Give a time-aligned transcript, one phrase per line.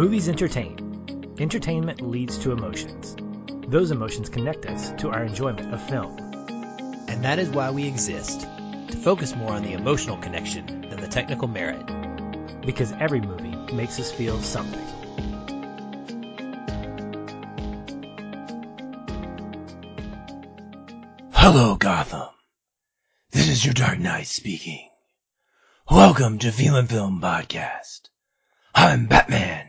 [0.00, 1.34] Movies entertain.
[1.38, 3.14] Entertainment leads to emotions.
[3.68, 6.16] Those emotions connect us to our enjoyment of film.
[7.06, 11.06] And that is why we exist to focus more on the emotional connection than the
[11.06, 11.84] technical merit.
[12.64, 14.80] Because every movie makes us feel something.
[21.34, 22.30] Hello, Gotham.
[23.32, 24.88] This is your Dark Knight speaking.
[25.90, 28.08] Welcome to Feelin' Film Podcast.
[28.74, 29.59] I'm Batman.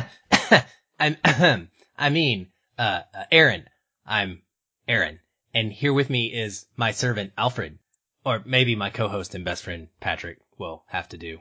[1.00, 1.16] I'm,
[1.98, 3.64] I mean, uh, uh, Aaron.
[4.06, 4.42] I'm
[4.88, 5.20] Aaron.
[5.54, 7.78] And here with me is my servant, Alfred.
[8.24, 11.38] Or maybe my co-host and best friend, Patrick, will have to do.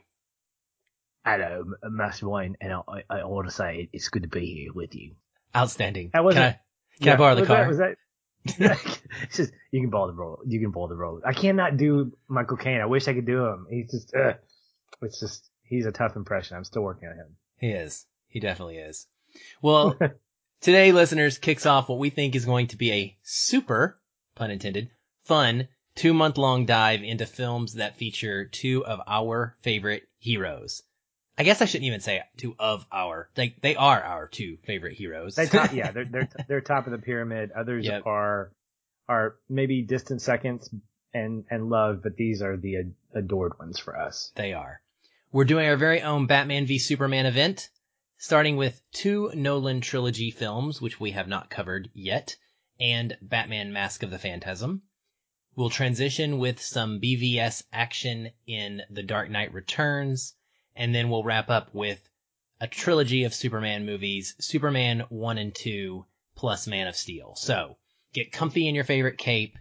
[1.24, 4.74] Hello, Master Wayne, and I, I, I want to say it's good to be here
[4.74, 5.12] with you.
[5.56, 6.10] Outstanding.
[6.14, 7.58] That wasn't- Can I, can I borrow the was car?
[7.58, 7.96] That, was that?
[9.24, 10.40] it's just you can borrow the role.
[10.48, 11.22] You can borrow the role.
[11.24, 12.82] I cannot do Michael Caine.
[12.82, 13.68] I wish I could do him.
[13.70, 14.34] He's just, uh,
[15.04, 16.58] it's just he's a tough impression.
[16.58, 17.36] I'm still working on him.
[17.60, 18.08] He is.
[18.32, 19.06] He definitely is.
[19.62, 19.98] Well,
[20.62, 24.00] today, listeners, kicks off what we think is going to be a super,
[24.36, 24.90] pun intended,
[25.26, 30.82] fun two month long dive into films that feature two of our favorite heroes.
[31.38, 33.30] I guess I shouldn't even say two of our.
[33.36, 35.36] They they are our two favorite heroes.
[35.36, 37.52] They top, yeah, they're they're they're top of the pyramid.
[37.52, 38.06] Others Yep.
[38.06, 38.52] are
[39.10, 40.70] are maybe distant seconds
[41.14, 44.32] and and love, but these are the ad- adored ones for us.
[44.36, 44.82] They are.
[45.34, 47.70] We're doing our very own Batman v Superman event,
[48.22, 52.36] starting with two Nolan trilogy films, which we have not covered yet,
[52.80, 54.84] and Batman Mask of the Phantasm.
[55.56, 60.36] We'll transition with some BVS action in The Dark Knight Returns,
[60.76, 62.00] and then we'll wrap up with
[62.60, 66.06] a trilogy of Superman movies, Superman 1 and 2,
[66.36, 67.34] plus Man of Steel.
[67.38, 67.78] So,
[68.14, 69.58] get comfy in your favorite cape,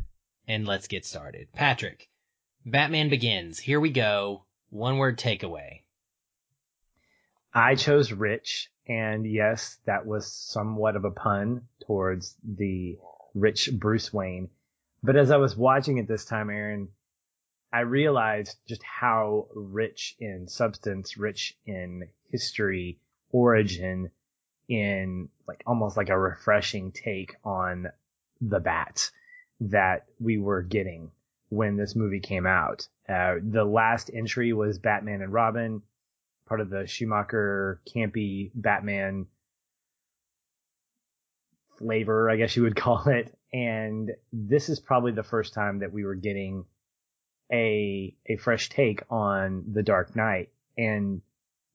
[0.47, 1.51] and let's get started.
[1.55, 2.11] Patrick,
[2.67, 3.59] Batman Begins.
[3.59, 4.45] Here we go.
[4.69, 5.81] One word takeaway.
[7.53, 12.99] I chose Rich, and yes, that was somewhat of a pun towards the
[13.35, 14.51] rich Bruce Wayne.
[15.03, 16.89] But as I was watching it this time, Aaron,
[17.73, 22.99] I realized just how rich in substance, rich in history,
[23.31, 24.11] origin,
[24.69, 27.89] in like almost like a refreshing take on
[28.41, 29.11] the bat
[29.61, 31.11] that we were getting
[31.49, 32.87] when this movie came out.
[33.09, 35.83] Uh, the last entry was Batman and Robin,
[36.51, 39.27] part of the Schumacher campy Batman
[41.79, 43.33] flavor, I guess you would call it.
[43.55, 46.65] And this is probably the first time that we were getting
[47.53, 51.23] a a fresh take on the Dark Knight, and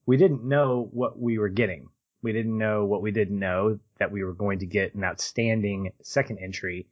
[0.06, 1.88] we didn't know what we were getting.
[2.22, 5.92] We didn't know what we didn't know that we were going to get an outstanding
[6.02, 6.86] second entry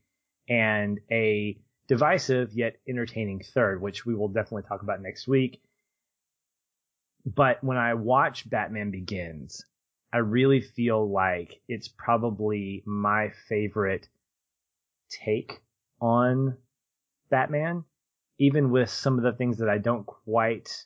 [0.48, 5.62] and a divisive yet entertaining third, which we will definitely talk about next week.
[7.24, 9.64] But when I watch Batman Begins,
[10.12, 14.08] I really feel like it's probably my favorite
[15.08, 15.62] take
[16.00, 16.58] on
[17.30, 17.84] Batman,
[18.38, 20.84] even with some of the things that I don't quite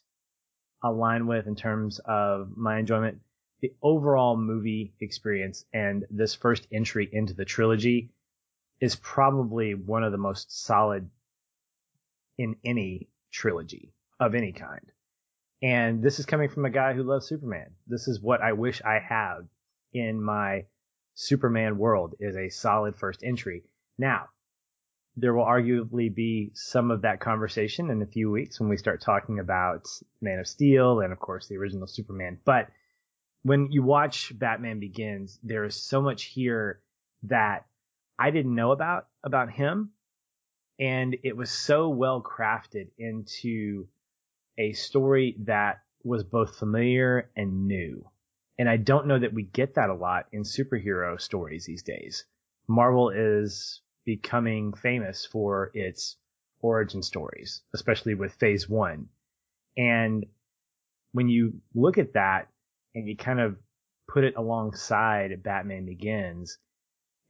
[0.82, 3.20] align with in terms of my enjoyment.
[3.60, 8.12] The overall movie experience and this first entry into the trilogy
[8.80, 11.10] is probably one of the most solid
[12.38, 14.92] in any trilogy of any kind.
[15.62, 17.74] And this is coming from a guy who loves Superman.
[17.86, 19.48] This is what I wish I had
[19.92, 20.66] in my
[21.14, 23.64] Superman world is a solid first entry.
[23.98, 24.28] Now,
[25.16, 29.00] there will arguably be some of that conversation in a few weeks when we start
[29.00, 29.88] talking about
[30.20, 32.38] Man of Steel and of course the original Superman.
[32.44, 32.68] But
[33.42, 36.80] when you watch Batman Begins, there is so much here
[37.24, 37.66] that
[38.16, 39.90] I didn't know about about him
[40.78, 43.88] and it was so well crafted into
[44.58, 48.04] a story that was both familiar and new.
[48.58, 52.24] And I don't know that we get that a lot in superhero stories these days.
[52.66, 56.16] Marvel is becoming famous for its
[56.60, 59.08] origin stories, especially with phase one.
[59.76, 60.26] And
[61.12, 62.48] when you look at that
[62.94, 63.56] and you kind of
[64.08, 66.58] put it alongside Batman Begins,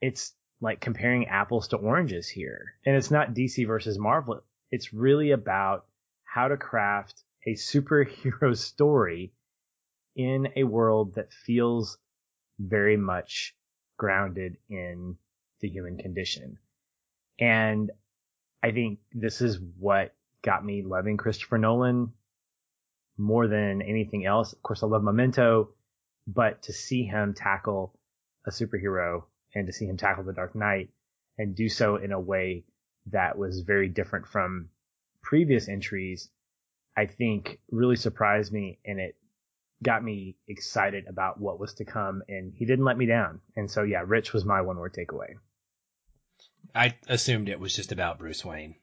[0.00, 2.75] it's like comparing apples to oranges here.
[2.87, 4.43] And it's not DC versus Marvel.
[4.70, 5.87] It's really about
[6.25, 9.33] how to craft a superhero story
[10.15, 11.99] in a world that feels
[12.59, 13.55] very much
[13.97, 15.17] grounded in
[15.61, 16.59] the human condition.
[17.39, 17.91] And
[18.62, 22.12] I think this is what got me loving Christopher Nolan
[23.17, 24.53] more than anything else.
[24.53, 25.71] Of course, I love Memento,
[26.27, 27.95] but to see him tackle
[28.47, 29.25] a superhero
[29.55, 30.91] and to see him tackle the Dark Knight
[31.39, 32.65] and do so in a way
[33.06, 34.69] that was very different from
[35.23, 36.29] previous entries,
[36.99, 39.15] I think really surprised me and it
[39.85, 43.41] got me excited about what was to come, and he didn't let me down.
[43.55, 45.35] And so, yeah, Rich was my one word takeaway.
[46.75, 48.75] I assumed it was just about Bruce Wayne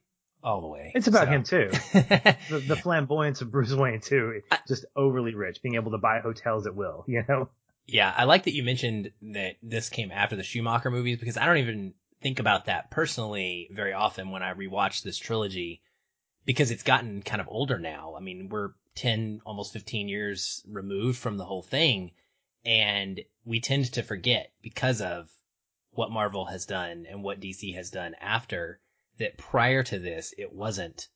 [0.42, 0.94] all the way.
[0.96, 1.32] It's about so.
[1.32, 1.70] him too.
[1.94, 6.66] the, the flamboyance of Bruce Wayne too, just overly rich, being able to buy hotels
[6.68, 7.04] at will.
[7.10, 7.50] You know.
[7.86, 11.46] Yeah, I like that you mentioned that this came after the Schumacher movies because I
[11.46, 15.82] don't even think about that personally very often when I rewatch this trilogy
[16.46, 18.16] because it's gotten kind of older now.
[18.16, 22.12] I mean, we're 10, almost 15 years removed from the whole thing
[22.66, 25.30] and we tend to forget because of
[25.92, 28.80] what Marvel has done and what DC has done after
[29.18, 31.08] that prior to this, it wasn't,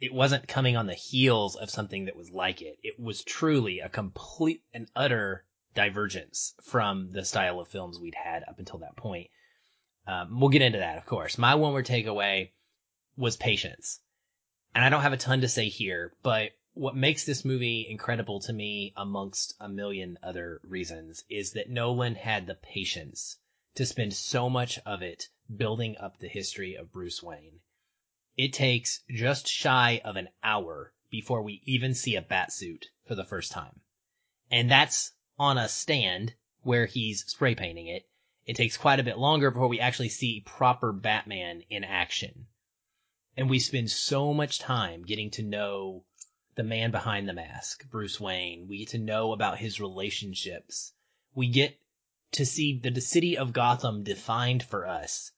[0.00, 2.78] it wasn't coming on the heels of something that was like it.
[2.82, 5.44] It was truly a complete and utter
[5.74, 9.30] divergence from the style of films we'd had up until that point.
[10.06, 11.38] Um, we'll get into that, of course.
[11.38, 12.50] My one word takeaway
[13.16, 14.00] was patience.
[14.76, 18.40] And I don't have a ton to say here, but what makes this movie incredible
[18.40, 23.38] to me amongst a million other reasons is that Nolan had the patience
[23.76, 27.60] to spend so much of it building up the history of Bruce Wayne.
[28.36, 33.14] It takes just shy of an hour before we even see a bat suit for
[33.14, 33.80] the first time.
[34.50, 38.06] And that's on a stand where he's spray painting it.
[38.44, 42.48] It takes quite a bit longer before we actually see proper Batman in action.
[43.38, 46.06] And we spend so much time getting to know
[46.54, 48.66] the man behind the mask, Bruce Wayne.
[48.66, 50.94] We get to know about his relationships.
[51.34, 51.78] We get
[52.32, 55.32] to see the city of Gotham defined for us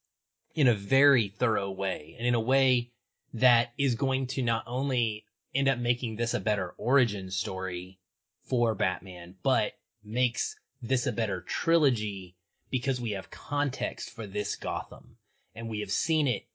[0.54, 2.92] in a very thorough way and in a way
[3.34, 7.98] that is going to not only end up making this a better origin story
[8.44, 9.72] for Batman, but
[10.04, 12.36] makes this a better trilogy
[12.70, 15.18] because we have context for this Gotham
[15.52, 16.46] and we have seen it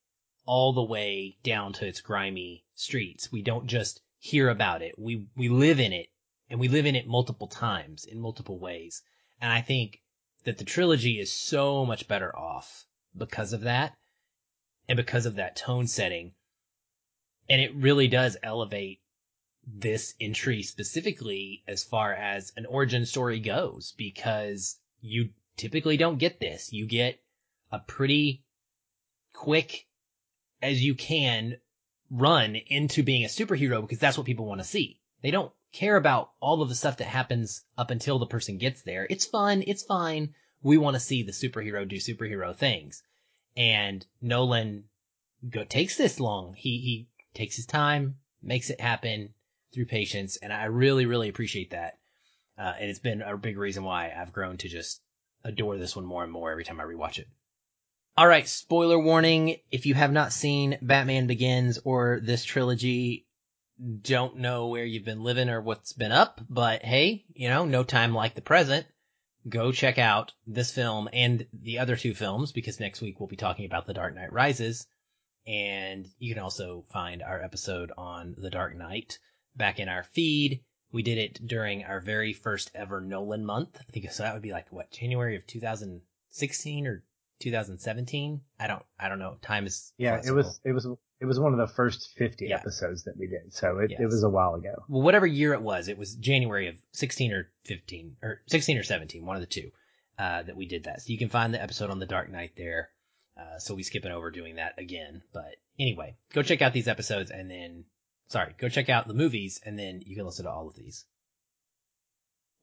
[0.45, 3.31] all the way down to its grimy streets.
[3.31, 4.97] We don't just hear about it.
[4.97, 6.09] We, we live in it
[6.49, 9.01] and we live in it multiple times in multiple ways.
[9.41, 10.01] And I think
[10.43, 12.85] that the trilogy is so much better off
[13.15, 13.95] because of that
[14.87, 16.33] and because of that tone setting.
[17.49, 19.01] And it really does elevate
[19.65, 26.39] this entry specifically as far as an origin story goes because you typically don't get
[26.39, 26.73] this.
[26.73, 27.19] You get
[27.71, 28.43] a pretty
[29.33, 29.87] quick
[30.63, 31.57] as you can
[32.09, 34.99] run into being a superhero because that's what people want to see.
[35.21, 38.81] They don't care about all of the stuff that happens up until the person gets
[38.83, 39.05] there.
[39.09, 39.63] It's fun.
[39.67, 40.33] It's fine.
[40.61, 43.03] We want to see the superhero do superhero things.
[43.57, 44.85] And Nolan
[45.49, 46.53] go, takes this long.
[46.53, 49.33] He, he takes his time, makes it happen
[49.73, 50.37] through patience.
[50.37, 51.97] And I really, really appreciate that.
[52.57, 55.01] Uh, and it's been a big reason why I've grown to just
[55.43, 57.27] adore this one more and more every time I rewatch it.
[58.15, 59.57] All right, spoiler warning.
[59.71, 63.25] If you have not seen Batman Begins or this trilogy,
[64.01, 67.83] don't know where you've been living or what's been up, but hey, you know, no
[67.83, 68.85] time like the present.
[69.49, 73.35] Go check out this film and the other two films because next week we'll be
[73.35, 74.85] talking about The Dark Knight Rises.
[75.47, 79.17] And you can also find our episode on The Dark Knight
[79.55, 80.63] back in our feed.
[80.91, 83.75] We did it during our very first ever Nolan month.
[83.81, 87.03] I think so that would be like what, January of 2016 or
[87.43, 88.41] 2017?
[88.59, 89.37] I don't, I don't know.
[89.41, 90.87] Time is Yeah, it was, it was,
[91.19, 92.55] it was one of the first 50 Yeah.
[92.57, 93.53] episodes that we did.
[93.53, 93.99] So it, Yes.
[94.01, 94.83] it was a while ago.
[94.89, 98.83] well, whatever year it was, it was January of 16 or 15 or 16 or
[98.83, 99.71] 17, one of the two,
[100.17, 101.01] uh, that we did that.
[101.01, 102.89] So you can find the episode on the Dark Knight there.
[103.37, 105.21] Uh, so we skipping over doing that again.
[105.33, 107.85] But anyway, go check out these episodes and then,
[108.27, 111.05] sorry, go check out the movies and then you can listen to all of these.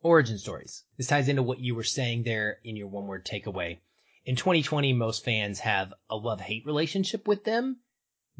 [0.02, 0.84] Origin stories.
[0.96, 3.78] This ties into what you were saying there in your one word takeaway.
[4.30, 7.80] In 2020, most fans have a love hate relationship with them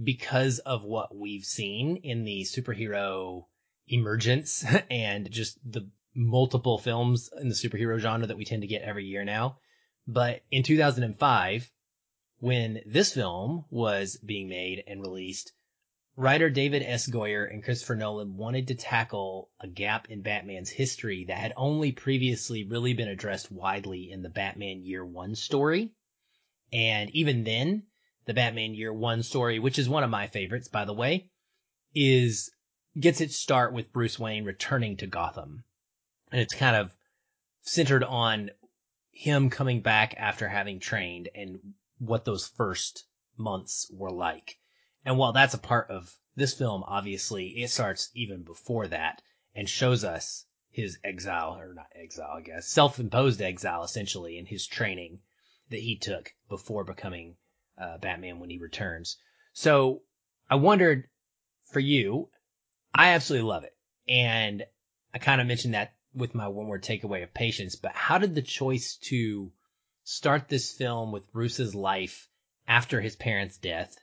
[0.00, 3.47] because of what we've seen in the superhero
[3.88, 8.82] emergence and just the multiple films in the superhero genre that we tend to get
[8.82, 9.59] every year now.
[10.06, 11.73] But in 2005,
[12.38, 15.50] when this film was being made and released,
[16.17, 17.09] writer David S.
[17.09, 21.93] Goyer and Christopher Nolan wanted to tackle a gap in Batman's history that had only
[21.93, 25.93] previously really been addressed widely in the Batman Year One story.
[26.73, 27.85] And even then,
[28.26, 31.31] the Batman Year One story, which is one of my favorites, by the way,
[31.95, 32.50] is
[32.99, 35.64] gets its start with Bruce Wayne returning to Gotham.
[36.33, 36.90] And it's kind of
[37.62, 38.50] centered on
[39.12, 43.05] him coming back after having trained and what those first
[43.37, 44.59] months were like.
[45.04, 49.23] And while that's a part of this film, obviously, it starts even before that
[49.54, 54.66] and shows us his exile, or not exile, I guess, self-imposed exile, essentially, in his
[54.66, 55.21] training
[55.71, 57.37] that he took before becoming
[57.78, 59.16] uh, Batman when he returns.
[59.52, 60.02] So
[60.49, 61.09] I wondered
[61.73, 62.28] for you,
[62.95, 63.76] I absolutely love it.
[64.09, 64.64] And
[65.14, 68.35] I kind of mentioned that with my one word takeaway of patience, but how did
[68.35, 69.52] the choice to
[70.04, 72.28] start this film with Bruce's life
[72.66, 73.97] after his parents' death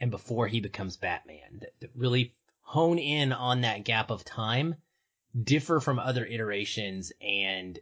[0.00, 4.76] and before he becomes Batman that, that really hone in on that gap of time
[5.40, 7.78] differ from other iterations and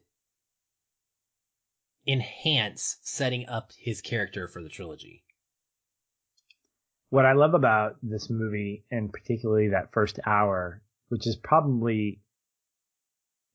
[2.06, 5.24] enhance setting up his character for the trilogy.
[7.10, 12.20] What I love about this movie, and particularly that first hour, which is probably,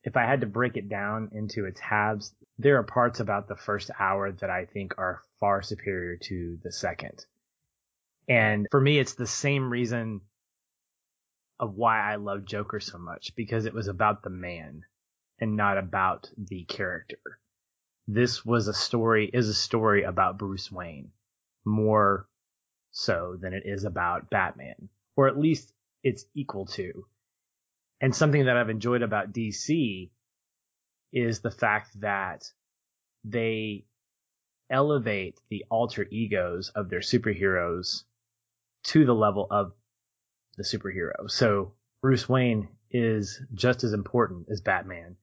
[0.03, 3.55] if I had to break it down into its halves, there are parts about the
[3.55, 7.25] first hour that I think are far superior to the second.
[8.27, 10.21] And for me, it's the same reason
[11.59, 14.83] of why I love Joker so much because it was about the man
[15.39, 17.39] and not about the character.
[18.07, 21.11] This was a story, is a story about Bruce Wayne
[21.65, 22.27] more
[22.91, 27.05] so than it is about Batman, or at least it's equal to.
[28.01, 30.09] And something that I've enjoyed about DC
[31.13, 32.51] is the fact that
[33.23, 33.85] they
[34.69, 38.03] elevate the alter egos of their superheroes
[38.83, 39.73] to the level of
[40.57, 41.29] the superhero.
[41.29, 45.15] So Bruce Wayne is just as important as Batman.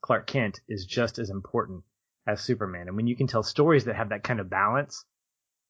[0.00, 1.82] Clark Kent is just as important
[2.26, 2.88] as Superman.
[2.88, 5.04] And when you can tell stories that have that kind of balance,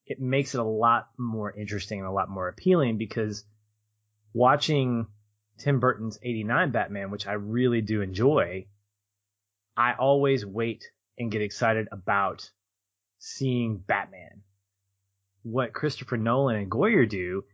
[0.07, 3.45] it makes it a lot more interesting and a lot more appealing because
[4.33, 5.07] watching
[5.59, 8.67] Tim Burton's 89 Batman, which I really do enjoy,
[9.77, 10.85] I always wait
[11.19, 12.51] and get excited about
[13.19, 14.43] seeing Batman.
[15.43, 17.45] What Christopher Nolan and Goyer do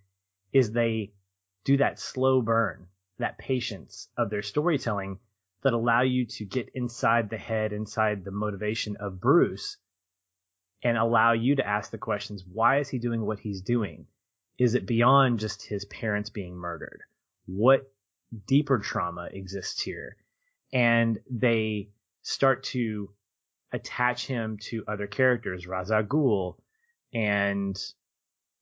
[0.53, 1.13] is they
[1.65, 2.89] do that slow burn,
[3.19, 5.19] that patience of their storytelling
[5.63, 9.77] that allow you to get inside the head, inside the motivation of Bruce
[10.83, 12.45] and allow you to ask the questions.
[12.45, 14.07] Why is he doing what he's doing?
[14.59, 17.03] Is it beyond just his parents being murdered?
[17.47, 17.93] What
[18.47, 20.17] deeper trauma exists here?
[20.73, 21.91] And they
[22.23, 23.11] start to
[23.73, 26.57] attach him to other characters, Ra's al Ghul
[27.15, 27.77] and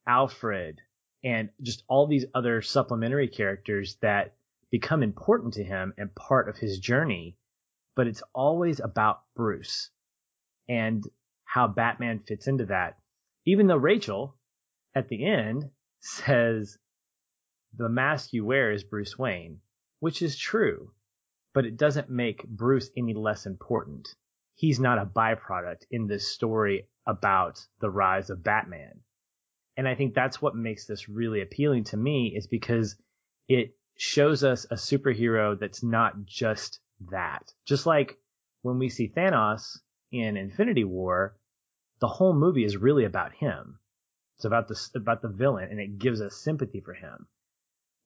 [0.07, 0.81] Alfred
[1.23, 4.35] and just all these other supplementary characters that
[4.71, 7.37] become important to him and part of his journey.
[7.97, 9.91] But it's always about Bruce
[10.69, 11.03] and
[11.45, 12.99] how Batman fits into that.
[13.47, 14.37] Even though Rachel
[14.95, 15.71] at the end
[16.01, 16.77] says
[17.77, 19.61] the mask you wear is Bruce Wayne,
[20.01, 20.93] which is true,
[21.55, 24.09] but it doesn't make Bruce any less important.
[24.55, 29.01] He's not a byproduct in this story about the rise of Batman.
[29.77, 32.97] And I think that's what makes this really appealing to me is because
[33.49, 36.81] it shows us a superhero that's not just
[37.11, 37.53] that.
[37.67, 38.17] Just like
[38.63, 39.79] when we see Thanos
[40.13, 41.37] in Infinity War,
[42.01, 43.79] the whole movie is really about him.
[44.37, 47.29] It's about the about the villain and it gives us sympathy for him.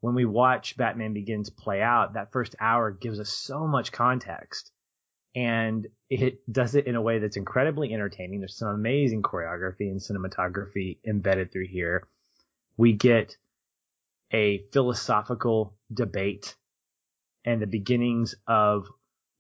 [0.01, 4.71] When we watch Batman Begins play out, that first hour gives us so much context
[5.39, 8.41] and it does it in a way that's incredibly entertaining.
[8.41, 12.09] There's some amazing choreography and cinematography embedded through here.
[12.77, 13.37] We get
[14.33, 16.57] a philosophical debate
[17.45, 18.89] and the beginnings of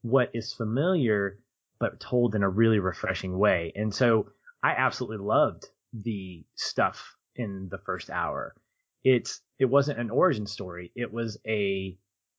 [0.03, 1.41] what is familiar
[1.81, 3.73] but told in a really refreshing way.
[3.75, 4.29] And so
[4.63, 8.55] I absolutely loved the stuff in the first hour.
[9.03, 10.93] It's it wasn't an origin story.
[10.95, 11.99] It was a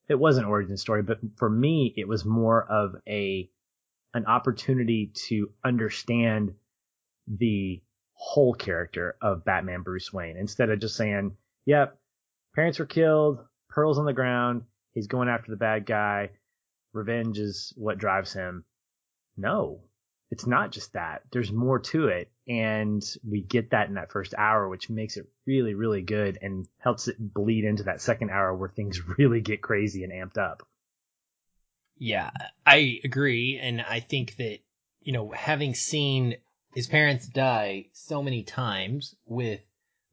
[0.09, 3.49] it was an origin story, but for me, it was more of a
[4.15, 6.55] an opportunity to understand
[7.27, 7.81] the
[8.13, 11.97] whole character of Batman Bruce Wayne instead of just saying, "Yep,
[12.55, 14.63] parents were killed, pearls on the ground,
[14.93, 16.31] he's going after the bad guy,
[16.91, 18.65] revenge is what drives him."
[19.37, 19.88] No,
[20.31, 21.23] it's not just that.
[21.31, 22.31] There's more to it.
[22.47, 26.67] And we get that in that first hour, which makes it really, really good and
[26.77, 30.67] helps it bleed into that second hour where things really get crazy and amped up.
[31.97, 32.29] Yeah,
[32.65, 33.59] I agree.
[33.61, 34.59] And I think that,
[35.01, 36.35] you know, having seen
[36.73, 39.59] his parents die so many times with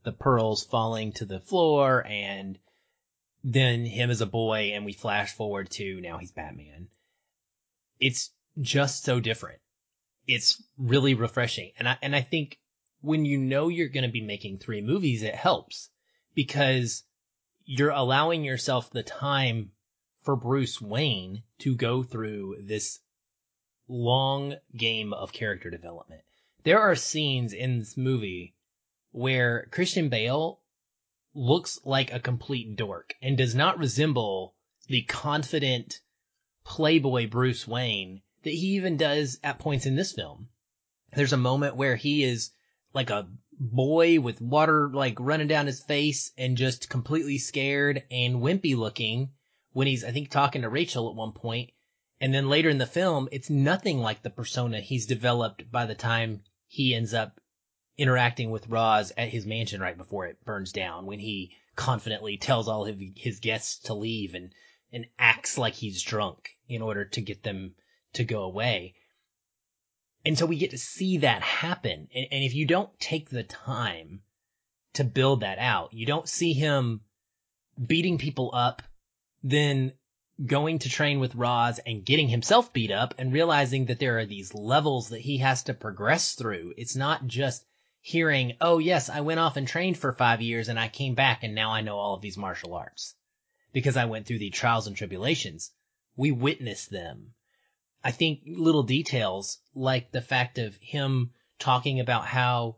[0.03, 2.59] the pearls falling to the floor and
[3.45, 6.89] then him as a boy and we flash forward to now he's Batman.
[8.01, 8.31] It's
[8.61, 9.61] just so different
[10.27, 11.73] it's really refreshing.
[11.79, 12.59] And I, and I think
[13.01, 15.91] when you know you're going to be making three movies, it helps
[16.35, 17.05] because
[17.65, 19.73] you're allowing yourself the time
[20.23, 23.01] for Bruce Wayne to go through this
[23.89, 26.23] long game of character development.
[26.65, 28.57] There are scenes in this movie
[29.13, 30.61] where Christian Bale
[31.35, 34.57] looks like a complete dork and does not resemble
[34.89, 36.01] the confident
[36.65, 40.49] playboy Bruce Wayne that he even does at points in this film.
[41.15, 42.53] There's a moment where he is
[42.95, 48.37] like a boy with water like running down his face and just completely scared and
[48.37, 49.31] wimpy looking
[49.73, 51.71] when he's, I think, talking to Rachel at one point.
[52.21, 55.97] and then later in the film, it's nothing like the persona he's developed by the
[55.97, 57.41] time he ends up
[57.99, 62.69] interacting with Ra's at his mansion right before it burns down, when he confidently tells
[62.69, 64.53] all of his guests to leave and,
[64.93, 67.75] and acts like he's drunk in order to get them
[68.17, 68.95] to go away.
[70.25, 72.09] And so we get to see that happen.
[72.15, 74.23] And, and if you don't take the time
[74.95, 77.03] to build that out, you don't see him
[77.85, 78.83] beating people up,
[79.43, 79.93] then
[80.45, 84.27] going to train with Ra's and getting himself beat up and realizing that there are
[84.27, 86.75] these levels that he has to progress through.
[86.77, 87.65] It's not just
[88.01, 91.43] hearing, oh yes, I went off and trained for five years and I came back
[91.43, 93.15] and now I know all of these martial arts
[93.73, 95.71] because I went through the trials and tribulations.
[96.17, 97.35] We witness them.
[98.07, 102.77] I think little details like the fact of him talking about how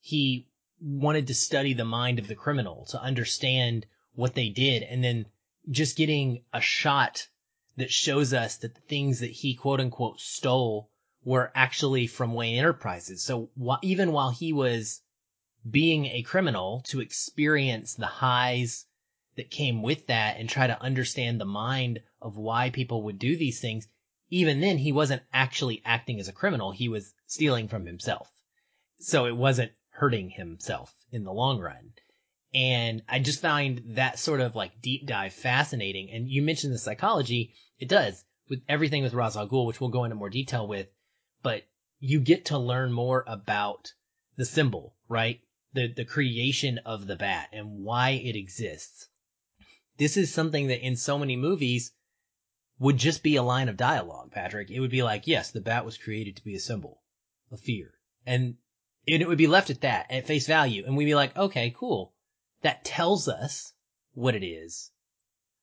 [0.00, 0.48] he
[0.80, 3.84] wanted to study the mind of the criminal to understand
[4.14, 5.26] what they did and then
[5.70, 7.28] just getting a shot
[7.76, 10.88] that shows us that the things that he quote unquote stole
[11.24, 13.22] were actually from Wayne Enterprises.
[13.22, 15.02] So wh- even while he was
[15.70, 18.86] being a criminal to experience the highs
[19.36, 23.36] that came with that and try to understand the mind of why people would do
[23.36, 23.86] these things,
[24.30, 26.70] even then he wasn't actually acting as a criminal.
[26.70, 28.30] He was stealing from himself.
[29.00, 31.92] So it wasn't hurting himself in the long run.
[32.54, 36.10] And I just find that sort of like deep dive fascinating.
[36.10, 37.54] And you mentioned the psychology.
[37.78, 40.88] It does with everything with Ra's al Ghul, which we'll go into more detail with,
[41.42, 41.64] but
[42.00, 43.92] you get to learn more about
[44.36, 45.40] the symbol, right?
[45.72, 49.08] The, the creation of the bat and why it exists.
[49.98, 51.92] This is something that in so many movies
[52.80, 54.70] would just be a line of dialogue, Patrick.
[54.70, 57.02] It would be like, yes, the bat was created to be a symbol
[57.52, 57.92] of fear.
[58.24, 58.56] And,
[59.06, 60.84] and it would be left at that, at face value.
[60.86, 62.14] And we'd be like, okay, cool.
[62.62, 63.74] That tells us
[64.14, 64.90] what it is,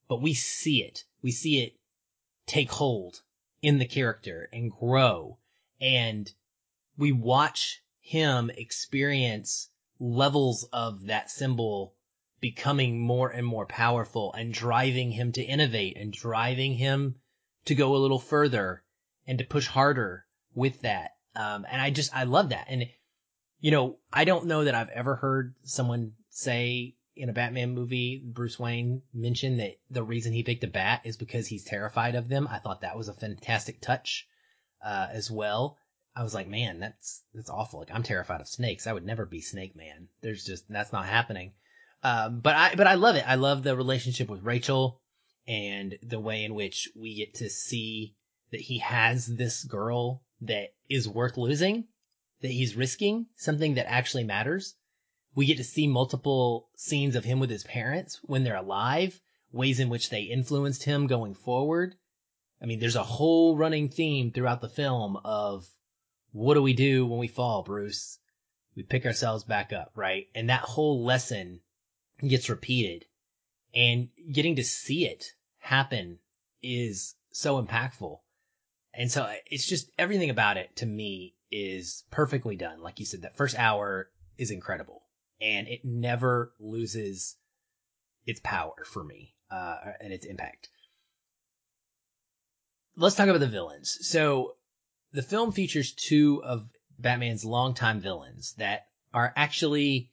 [0.07, 1.03] but we see it.
[1.23, 1.73] We see it
[2.45, 3.21] take hold
[3.63, 5.39] in the character and grow.
[5.81, 6.31] And
[6.97, 11.95] we watch him experience levels of that symbol
[12.39, 17.15] becoming more and more powerful and driving him to innovate and driving him
[17.65, 18.83] to go a little further
[19.25, 21.11] and to push harder with that.
[21.35, 22.67] Um, and I just, I love that.
[22.69, 22.85] And,
[23.59, 28.23] you know, I don't know that I've ever heard someone say in a Batman movie,
[28.23, 32.29] Bruce Wayne mentioned that the reason he picked a bat is because he's terrified of
[32.29, 32.47] them.
[32.47, 34.27] I thought that was a fantastic touch,
[34.85, 35.77] uh, as well.
[36.15, 37.79] I was like, man, that's, that's awful.
[37.79, 38.87] Like, I'm terrified of snakes.
[38.87, 40.07] I would never be Snake Man.
[40.21, 41.53] There's just, that's not happening.
[42.07, 43.25] Um, but I, but I love it.
[43.27, 45.01] I love the relationship with Rachel
[45.45, 48.15] and the way in which we get to see
[48.51, 51.83] that he has this girl that is worth losing,
[52.39, 54.75] that he's risking something that actually matters.
[55.35, 59.19] We get to see multiple scenes of him with his parents when they're alive,
[59.51, 61.93] ways in which they influenced him going forward.
[62.61, 65.67] I mean, there's a whole running theme throughout the film of
[66.31, 68.17] what do we do when we fall, Bruce?
[68.77, 70.27] We pick ourselves back up, right?
[70.33, 71.59] And that whole lesson
[72.25, 73.05] gets repeated
[73.75, 76.19] and getting to see it happen
[76.63, 78.19] is so impactful.
[78.93, 82.81] And so it's just everything about it to me is perfectly done.
[82.81, 85.03] Like you said, that first hour is incredible
[85.39, 87.35] and it never loses
[88.25, 90.69] its power for me, uh, and its impact.
[92.95, 93.99] Let's talk about the villains.
[94.01, 94.55] So
[95.13, 96.67] the film features two of
[96.99, 100.11] Batman's longtime villains that are actually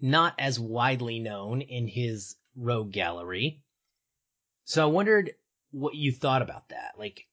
[0.00, 3.62] not as widely known in his rogue gallery.
[4.64, 5.32] So I wondered
[5.70, 6.94] what you thought about that.
[6.98, 7.26] Like,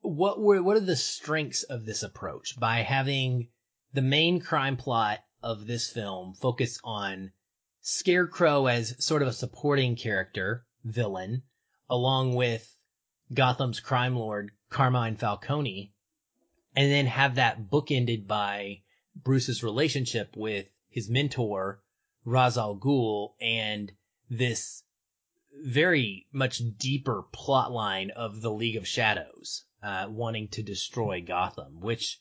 [0.00, 3.48] what were, what are the strengths of this approach by having
[3.92, 7.32] the main crime plot of this film focus on
[7.80, 11.42] Scarecrow as sort of a supporting character, villain,
[11.90, 12.76] along with
[13.34, 15.92] Gotham's crime lord, Carmine Falcone,
[16.76, 18.82] and then have that bookended by
[19.16, 21.82] Bruce's relationship with his mentor,
[22.24, 23.90] Ra's al Ghul, and
[24.30, 24.82] this
[25.52, 31.80] very much deeper plot line of the League of Shadows, uh, wanting to destroy Gotham,
[31.80, 32.20] which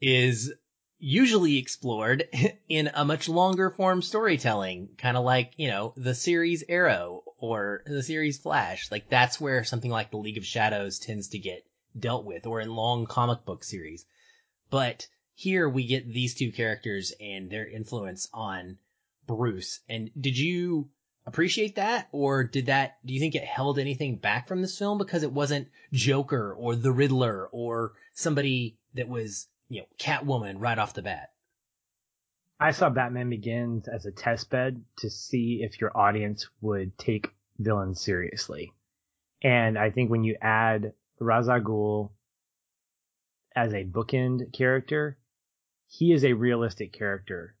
[0.00, 0.52] is
[0.98, 2.28] usually explored
[2.68, 7.82] in a much longer form storytelling, kind of like, you know, the series Arrow or
[7.86, 8.90] the series Flash.
[8.90, 11.66] Like that's where something like the League of Shadows tends to get
[11.98, 14.04] dealt with or in long comic book series.
[14.70, 15.06] But
[15.38, 18.78] here we get these two characters and their influence on
[19.26, 19.80] Bruce.
[19.86, 20.88] And did you
[21.26, 24.96] appreciate that or did that do you think it held anything back from this film
[24.96, 30.78] because it wasn't Joker or the Riddler or somebody that was, you know, Catwoman right
[30.78, 31.32] off the bat?
[32.58, 37.28] I saw Batman Begins as a test bed to see if your audience would take
[37.58, 38.72] villains seriously.
[39.42, 42.10] And I think when you add Ghul
[43.54, 45.18] as a bookend character,
[45.88, 47.54] he is a realistic character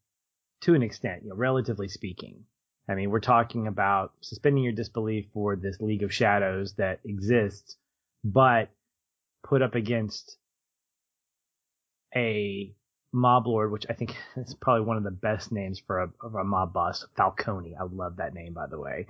[0.62, 2.44] to an extent, you know, relatively speaking.
[2.88, 7.76] I mean, we're talking about suspending your disbelief for this League of Shadows that exists,
[8.24, 8.70] but
[9.42, 10.36] put up against
[12.14, 12.74] a
[13.12, 16.44] mob lord, which I think is probably one of the best names for a, a
[16.44, 17.76] mob boss, Falcone.
[17.78, 19.06] I love that name, by the way.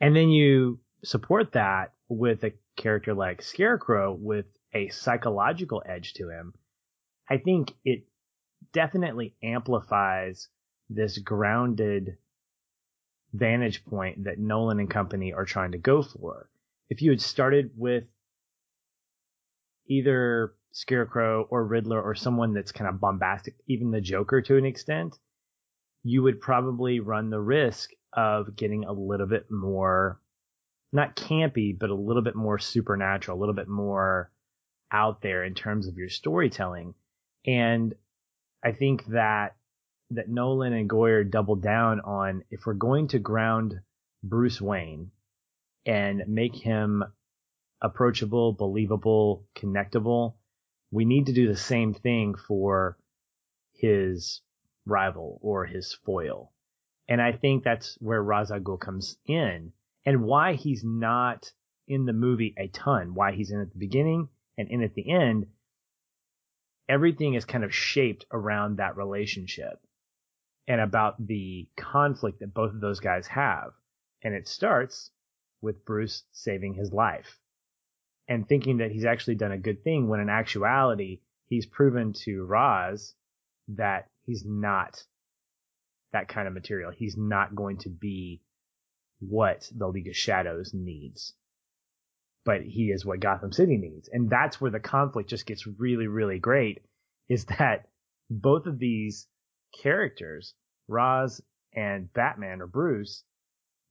[0.00, 6.30] And then you support that with a character like Scarecrow with a psychological edge to
[6.30, 6.54] him.
[7.28, 8.04] I think it
[8.72, 10.48] definitely amplifies
[10.88, 12.16] this grounded
[13.32, 16.50] vantage point that Nolan and company are trying to go for.
[16.88, 18.04] If you had started with
[19.86, 24.64] either Scarecrow or Riddler or someone that's kind of bombastic, even the Joker to an
[24.64, 25.16] extent,
[26.02, 30.20] you would probably run the risk of getting a little bit more,
[30.92, 34.30] not campy, but a little bit more supernatural, a little bit more
[34.90, 36.94] out there in terms of your storytelling.
[37.46, 37.94] And
[38.62, 39.56] I think that
[40.12, 43.80] that Nolan and Goyer doubled down on if we're going to ground
[44.22, 45.12] Bruce Wayne
[45.86, 47.04] and make him
[47.80, 50.34] approachable, believable, connectable,
[50.90, 52.98] we need to do the same thing for
[53.74, 54.40] his
[54.84, 56.52] rival or his foil.
[57.08, 59.72] And I think that's where Ghul comes in
[60.04, 61.52] and why he's not
[61.88, 65.10] in the movie a ton, why he's in at the beginning and in at the
[65.10, 65.46] end.
[66.90, 69.78] Everything is kind of shaped around that relationship
[70.66, 73.70] and about the conflict that both of those guys have.
[74.22, 75.12] And it starts
[75.62, 77.38] with Bruce saving his life
[78.26, 82.44] and thinking that he's actually done a good thing when in actuality, he's proven to
[82.44, 83.14] Ra's
[83.68, 85.04] that he's not
[86.12, 86.90] that kind of material.
[86.90, 88.42] He's not going to be
[89.20, 91.34] what the League of Shadows needs.
[92.44, 94.08] But he is what Gotham City needs.
[94.12, 96.82] And that's where the conflict just gets really, really great
[97.28, 97.88] is that
[98.28, 99.26] both of these
[99.82, 100.54] characters,
[100.88, 101.40] Ra's
[101.72, 103.24] and Batman or Bruce,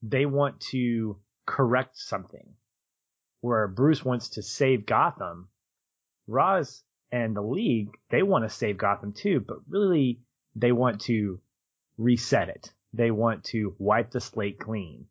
[0.01, 2.55] they want to correct something
[3.41, 5.49] where Bruce wants to save Gotham,
[6.27, 10.21] Ra's and the League, they want to save Gotham too, but really
[10.55, 11.39] they want to
[11.97, 12.71] reset it.
[12.93, 15.07] They want to wipe the slate clean.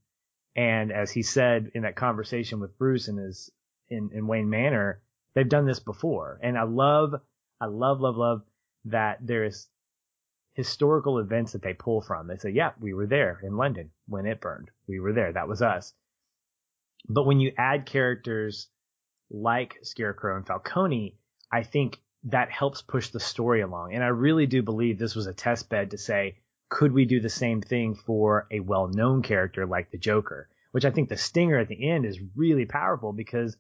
[0.59, 3.49] And as he said in that conversation with Bruce and his
[3.89, 5.01] in, in Wayne Manor,
[5.33, 6.41] they've done this before.
[6.43, 7.15] And I love,
[7.61, 8.43] I love, love, love
[8.87, 9.69] that there's
[10.55, 12.27] historical events that they pull from.
[12.27, 14.73] They say, yeah, we were there in London when it burned.
[14.89, 15.33] We were there.
[15.33, 15.95] That was us.
[17.09, 18.67] But when you add characters
[19.31, 21.19] like Scarecrow and Falcone,
[21.53, 23.95] I think that helps push the story along.
[23.95, 27.21] And I really do believe this was a test bed to say, could we do
[27.21, 30.49] the same thing for a well known character like the Joker?
[30.73, 33.57] Which I think the stinger at the end is really powerful because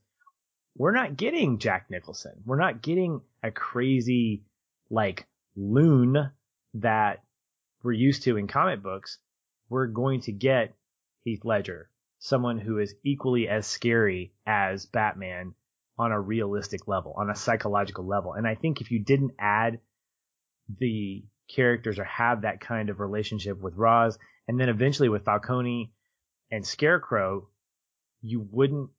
[0.76, 2.42] we're not getting Jack Nicholson.
[2.44, 4.44] We're not getting a crazy,
[4.90, 6.30] like, loon
[6.74, 7.22] that
[7.82, 9.18] we're used to in comic books.
[9.68, 10.74] We're going to get
[11.24, 15.54] Heath Ledger, someone who is equally as scary as Batman
[15.98, 18.34] on a realistic level, on a psychological level.
[18.34, 19.80] And I think if you didn't add
[20.78, 25.92] the characters or have that kind of relationship with Ra's and then eventually with Falcone
[26.50, 27.48] and Scarecrow,
[28.22, 28.90] you wouldn't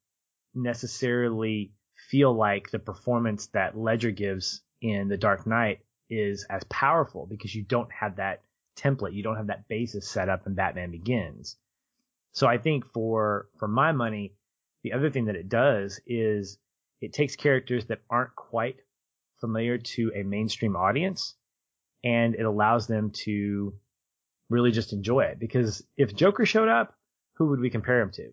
[0.53, 1.73] necessarily
[2.09, 7.53] feel like the performance that Ledger gives in The Dark Knight is as powerful because
[7.53, 8.41] you don't have that
[8.77, 9.13] template.
[9.13, 11.57] You don't have that basis set up in Batman Begins.
[12.31, 14.33] So I think for for my money,
[14.83, 16.57] the other thing that it does is
[17.01, 18.77] it takes characters that aren't quite
[19.41, 21.35] familiar to a mainstream audience
[22.03, 23.73] and it allows them to
[24.49, 25.39] really just enjoy it.
[25.39, 26.95] Because if Joker showed up,
[27.33, 28.31] who would we compare him to?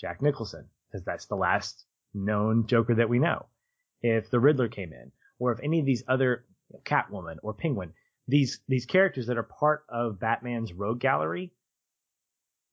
[0.00, 1.84] Jack Nicholson, because that's the last
[2.14, 3.46] known Joker that we know.
[4.02, 6.44] If the Riddler came in, or if any of these other
[6.84, 7.92] Catwoman or Penguin,
[8.28, 11.52] these these characters that are part of Batman's rogue gallery,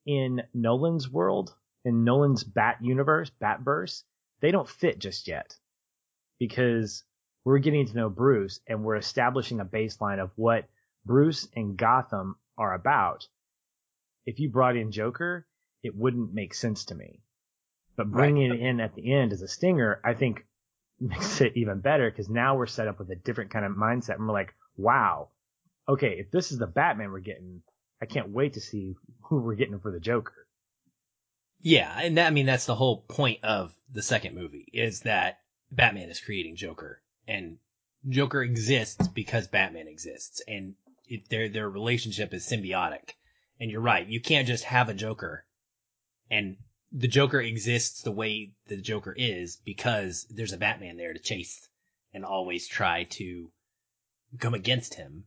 [0.06, 4.04] in Nolan's world, in Nolan's Bat universe, Batverse,
[4.40, 5.56] they don't fit just yet
[6.40, 7.04] because
[7.44, 10.68] we're getting to know Bruce and we're establishing a baseline of what
[11.06, 13.28] Bruce and Gotham are about.
[14.26, 15.48] If you brought in Joker,
[15.84, 17.22] it wouldn't make sense to me.
[17.96, 18.60] But bringing right.
[18.60, 20.46] it in at the end as a stinger, I think
[21.00, 24.16] makes it even better because now we're set up with a different kind of mindset
[24.16, 25.30] and we're like, wow,
[25.88, 27.62] okay, if this is the Batman we're getting,
[28.02, 30.34] I can't wait to see who we're getting for the Joker.
[31.62, 35.40] Yeah, and that, I mean that's the whole point of the second movie is that
[35.72, 37.58] Batman is creating Joker, and
[38.08, 40.76] Joker exists because Batman exists, and
[41.08, 43.16] it, their their relationship is symbiotic.
[43.60, 45.48] And you're right, you can't just have a Joker
[46.30, 46.58] and
[46.92, 51.68] the Joker exists the way the Joker is because there's a Batman there to chase
[52.14, 53.52] and always try to
[54.40, 55.26] come against him.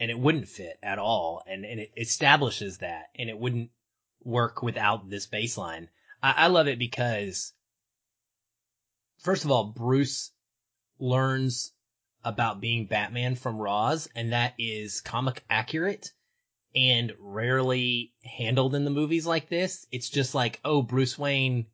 [0.00, 1.42] And it wouldn't fit at all.
[1.46, 3.70] And, and it establishes that and it wouldn't
[4.24, 5.88] work without this baseline.
[6.22, 7.52] I, I love it because
[9.18, 10.32] first of all, Bruce
[11.02, 11.72] learns
[12.24, 16.12] about being Batman from Ra's and that is comic accurate
[16.76, 19.84] and rarely handled in the movies like this.
[19.90, 21.66] It's just like, oh, Bruce Wayne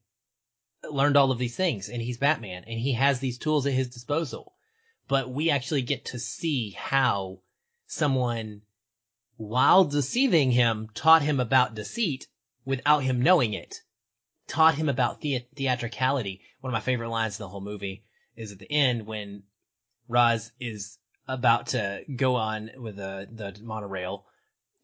[0.90, 3.88] learned all of these things and he's Batman and he has these tools at his
[3.88, 4.54] disposal.
[5.08, 7.40] But we actually get to see how
[7.86, 8.62] someone,
[9.36, 12.26] while deceiving him, taught him about deceit
[12.64, 13.82] without him knowing it.
[14.46, 16.40] Taught him about the- theatricality.
[16.60, 18.04] One of my favorite lines in the whole movie
[18.38, 19.42] is at the end when
[20.08, 20.96] Ra's is
[21.26, 24.24] about to go on with the, the monorail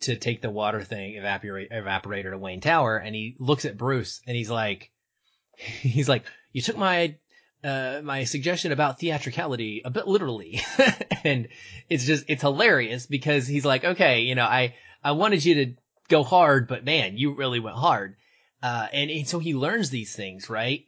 [0.01, 4.21] to take the water thing evaporate, evaporator to Wayne Tower and he looks at Bruce
[4.27, 4.91] and he's like,
[5.57, 7.17] he's like, you took my,
[7.63, 10.61] uh, my suggestion about theatricality a bit literally.
[11.25, 11.49] and
[11.89, 15.75] it's just, it's hilarious because he's like, okay, you know, I, I wanted you to
[16.09, 18.17] go hard, but man, you really went hard.
[18.63, 20.87] Uh, and, and so he learns these things, right?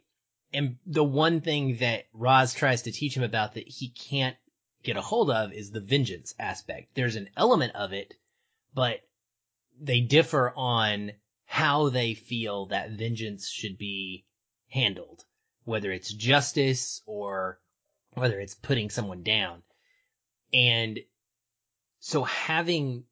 [0.52, 4.36] And the one thing that Ra's tries to teach him about that he can't
[4.82, 6.94] get a hold of is the vengeance aspect.
[6.94, 8.14] There's an element of it,
[8.74, 9.00] but
[9.78, 11.12] they differ on
[11.44, 14.24] how they feel that vengeance should be
[14.68, 15.24] handled,
[15.64, 17.60] whether it's justice or
[18.14, 19.62] whether it's putting someone down.
[20.52, 21.00] And
[21.98, 23.04] so having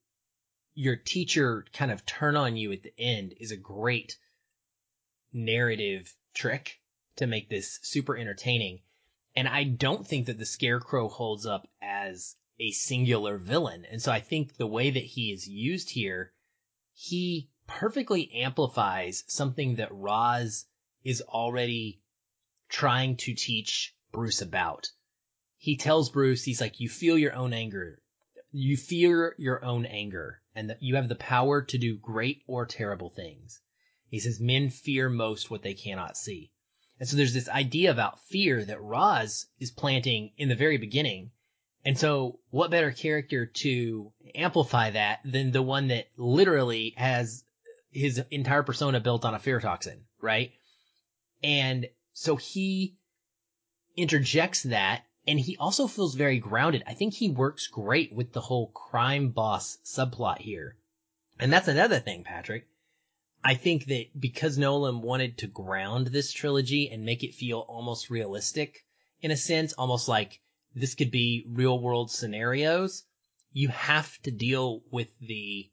[0.75, 4.17] your teacher kind of turn on you at the end is a great
[5.33, 6.81] narrative trick
[7.17, 8.81] to make this super entertaining.
[9.37, 13.85] And I don't think that the Scarecrow holds up as a singular villain.
[13.85, 16.33] And so I think the way that he is used here,
[16.93, 20.67] he perfectly amplifies something that Ra's
[21.03, 22.01] is already
[22.69, 24.89] trying to teach Bruce about.
[25.57, 28.01] He tells Bruce, he's like, you feel your own anger.
[28.53, 32.67] You fear your own anger and that you have the power to do great or
[32.67, 33.61] terrible things.
[34.09, 36.53] He says men fear most what they cannot see.
[36.99, 41.31] And so there's this idea about fear that Ra's is planting in the very beginning.
[41.85, 47.45] And so what better character to amplify that than the one that literally has
[47.91, 50.53] his entire persona built on a fear toxin, right?
[51.43, 52.97] And so he
[53.97, 56.83] interjects that and he also feels very grounded.
[56.87, 60.77] I think he works great with the whole crime boss subplot here.
[61.39, 62.67] And that's another thing, Patrick.
[63.47, 68.09] I think that because Nolan wanted to ground this trilogy and make it feel almost
[68.09, 68.87] realistic
[69.21, 70.41] in a sense, almost like
[70.75, 73.05] this could be real world scenarios,
[73.53, 75.71] you have to deal with the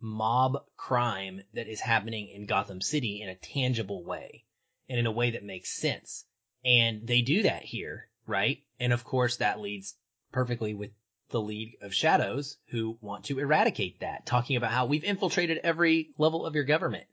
[0.00, 4.44] mob crime that is happening in Gotham City in a tangible way
[4.88, 6.24] and in a way that makes sense.
[6.64, 8.62] And they do that here, right?
[8.80, 9.94] And of course that leads
[10.32, 10.90] perfectly with
[11.30, 16.10] the League of Shadows who want to eradicate that, talking about how we've infiltrated every
[16.18, 17.06] level of your government.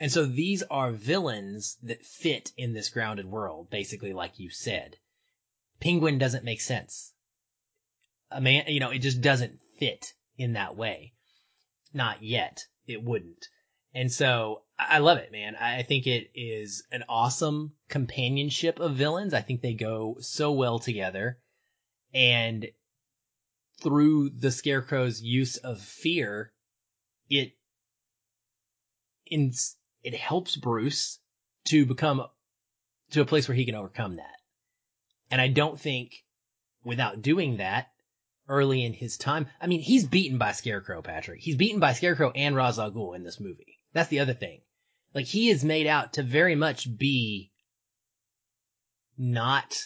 [0.00, 4.96] And so these are villains that fit in this grounded world, basically like you said.
[5.80, 7.12] Penguin doesn't make sense.
[8.30, 11.14] A man, you know, it just doesn't fit in that way.
[11.92, 12.64] Not yet.
[12.86, 13.46] It wouldn't.
[13.94, 15.56] And so I love it, man.
[15.56, 19.34] I think it is an awesome companionship of villains.
[19.34, 21.38] I think they go so well together.
[22.14, 22.66] And
[23.80, 26.52] through the scarecrow's use of fear,
[27.30, 27.52] it
[29.26, 29.52] in,
[30.02, 31.18] it helps Bruce
[31.66, 32.24] to become
[33.10, 34.36] to a place where he can overcome that.
[35.30, 36.24] And I don't think
[36.84, 37.88] without doing that
[38.48, 41.40] early in his time, I mean, he's beaten by Scarecrow, Patrick.
[41.40, 43.78] He's beaten by Scarecrow and Ra's al Ghul in this movie.
[43.92, 44.62] That's the other thing.
[45.14, 47.52] Like he is made out to very much be
[49.16, 49.76] not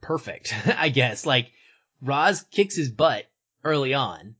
[0.00, 1.26] perfect, I guess.
[1.26, 1.50] Like
[2.00, 3.24] Ra's kicks his butt
[3.64, 4.36] early on.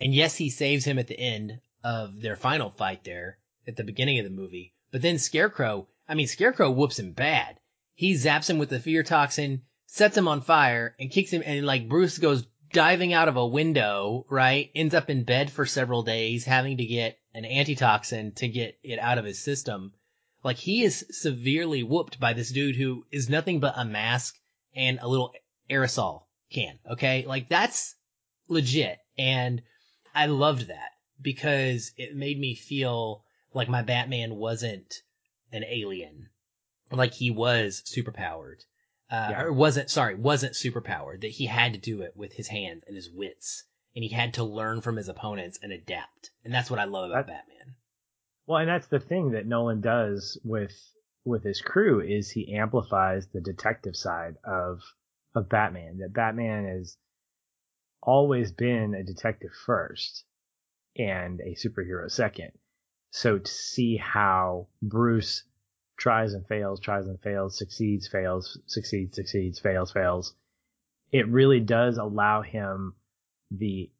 [0.00, 3.84] And yes, he saves him at the end of their final fight there at the
[3.84, 4.74] beginning of the movie.
[4.90, 7.58] But then Scarecrow, I mean, Scarecrow whoops him bad.
[7.94, 11.66] He zaps him with the fear toxin, sets him on fire, and kicks him, and
[11.66, 14.70] like Bruce goes diving out of a window, right?
[14.74, 18.98] Ends up in bed for several days, having to get an antitoxin to get it
[18.98, 19.92] out of his system.
[20.42, 24.36] Like he is severely whooped by this dude who is nothing but a mask
[24.74, 25.32] and a little
[25.70, 26.78] aerosol can.
[26.92, 27.24] Okay.
[27.26, 27.94] Like that's
[28.48, 28.98] legit.
[29.18, 29.62] And
[30.14, 35.02] I loved that because it made me feel like my Batman wasn't
[35.52, 36.28] an alien,
[36.90, 38.60] like he was superpowered.
[39.08, 39.42] Uh, Yeah.
[39.44, 42.96] or wasn't, sorry, wasn't superpowered, that he had to do it with his hands and
[42.96, 43.64] his wits.
[43.94, 46.30] And he had to learn from his opponents and adapt.
[46.44, 47.76] And that's what I love about Batman.
[48.46, 50.74] Well, and that's the thing that Nolan does with
[51.24, 54.80] with his crew is he amplifies the detective side of
[55.34, 55.98] of Batman.
[55.98, 56.96] That Batman has
[58.02, 60.24] always been a detective first
[60.96, 62.52] and a superhero second.
[63.10, 65.44] So to see how Bruce
[65.96, 70.34] tries and fails, tries and fails, succeeds, fails, succeeds, succeeds, fails, fails,
[71.12, 72.94] it really does allow him
[73.50, 73.90] the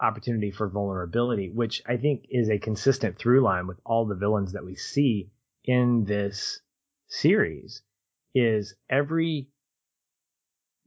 [0.00, 4.52] opportunity for vulnerability, which I think is a consistent through line with all the villains
[4.52, 5.30] that we see
[5.64, 6.60] in this
[7.08, 7.82] series
[8.34, 9.48] is every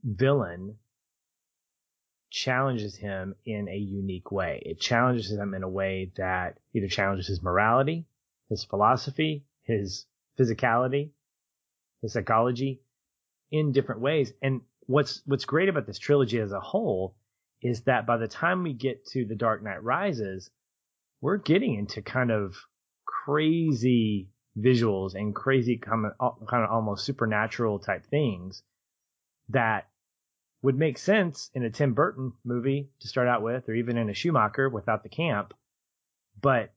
[0.02, 0.78] villain
[2.32, 4.62] challenges him in a unique way.
[4.64, 8.06] It challenges him in a way that either challenges his morality,
[8.48, 10.06] his philosophy, his
[10.38, 11.10] physicality,
[12.00, 12.80] his psychology
[13.50, 14.32] in different ways.
[14.40, 17.14] And what's what's great about this trilogy as a whole
[17.60, 20.50] is that by the time we get to The Dark Knight Rises,
[21.20, 22.56] we're getting into kind of
[23.04, 28.62] crazy visuals and crazy kind of, kind of almost supernatural type things
[29.50, 29.86] that
[30.62, 34.08] would make sense in a Tim Burton movie to start out with, or even in
[34.08, 35.54] a Schumacher without the camp.
[36.40, 36.72] But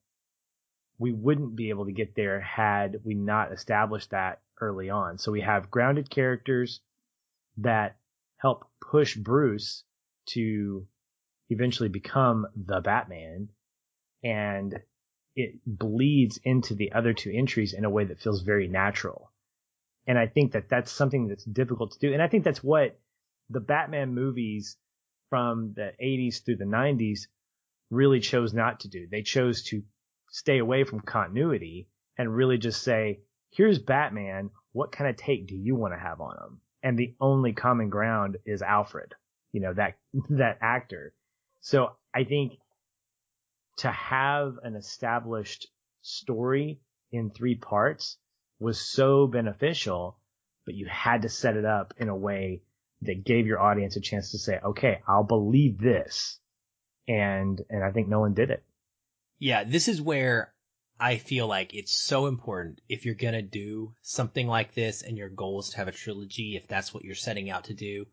[0.98, 5.17] we wouldn't be able to get there had we not established that early on.
[5.17, 6.80] So we have grounded characters
[7.58, 7.98] that
[8.38, 9.84] help push Bruce
[10.28, 10.88] to
[11.50, 13.50] eventually become the Batman
[14.24, 14.80] and
[15.36, 19.32] it bleeds into the other two entries in a way that feels very natural.
[20.08, 22.13] And I think that that's something that's difficult to do.
[22.13, 23.00] And I think that's what
[23.49, 24.77] the Batman movies
[25.29, 27.21] from the 80s through the 90s
[27.89, 29.08] really chose not to do.
[29.10, 29.84] They chose to
[30.29, 33.19] stay away from continuity and really just say,
[33.51, 34.49] here's Batman.
[34.71, 36.62] What kind of take do you want to have on him?
[36.84, 39.15] And the only common ground is Alfred
[39.55, 39.95] you know, that,
[40.31, 41.13] that actor.
[41.62, 42.60] So I think
[43.77, 45.67] to have an established
[46.01, 46.81] story
[47.12, 48.17] in three parts
[48.60, 50.19] was so beneficial,
[50.65, 52.63] but you had to set it up in a way
[53.05, 56.39] that gave your audience a chance to say, okay, I'll believe this.
[57.07, 58.63] And, and I think no one did it.
[59.37, 60.53] Yeah, this is where
[60.99, 65.29] I feel like it's so important if you're gonna do something like this and your
[65.29, 68.05] goal is to have a trilogy, if that's what you're setting out to do,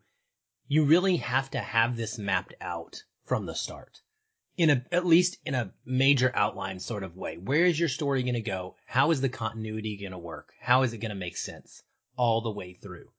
[0.67, 4.01] you really have to have this mapped out from the start
[4.55, 7.37] in a at least in a major outline sort of way.
[7.37, 8.75] Where is your story going to go?
[8.85, 10.53] How is the continuity going to work?
[10.59, 11.81] How is it going to make sense
[12.15, 13.09] all the way through?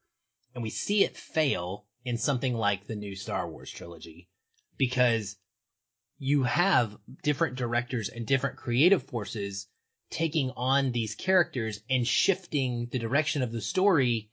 [0.55, 4.29] And we see it fail in something like the new Star Wars trilogy
[4.77, 5.35] because
[6.17, 9.67] you have different directors and different creative forces
[10.09, 14.31] taking on these characters and shifting the direction of the story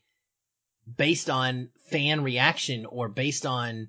[0.97, 3.89] based on fan reaction or based on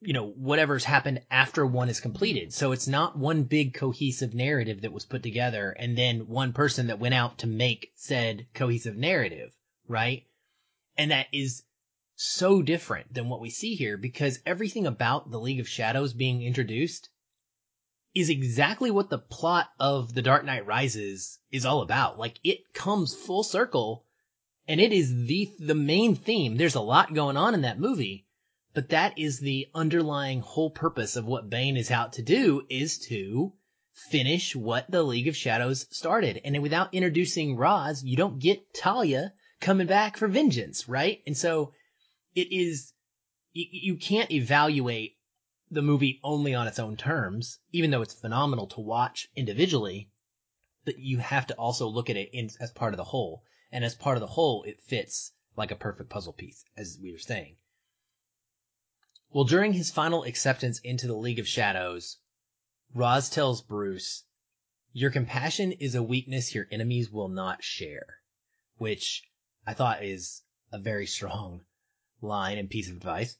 [0.00, 2.54] you know whatever's happened after one is completed.
[2.54, 6.86] So it's not one big cohesive narrative that was put together and then one person
[6.86, 9.52] that went out to make said cohesive narrative
[9.86, 10.24] right
[10.96, 11.62] and that is
[12.14, 16.42] so different than what we see here because everything about the league of shadows being
[16.42, 17.08] introduced
[18.14, 22.72] is exactly what the plot of the dark knight rises is all about like it
[22.74, 24.04] comes full circle
[24.68, 26.56] and it is the the main theme.
[26.56, 28.26] There's a lot going on in that movie,
[28.74, 32.98] but that is the underlying whole purpose of what Bane is out to do is
[33.08, 33.52] to
[33.92, 36.40] finish what the League of Shadows started.
[36.44, 41.22] And without introducing Ra's, you don't get Talia coming back for vengeance, right?
[41.26, 41.72] And so
[42.34, 42.92] it is
[43.52, 45.16] you, you can't evaluate
[45.70, 50.10] the movie only on its own terms, even though it's phenomenal to watch individually,
[50.84, 53.84] but you have to also look at it in, as part of the whole and
[53.84, 57.18] as part of the whole, it fits like a perfect puzzle piece, as we were
[57.18, 57.56] saying.
[59.30, 62.18] Well, during his final acceptance into the League of Shadows,
[62.94, 64.24] Ra's tells Bruce,
[64.92, 68.18] Your compassion is a weakness your enemies will not share,
[68.76, 69.22] which
[69.66, 71.64] I thought is a very strong
[72.20, 73.36] line and piece of advice.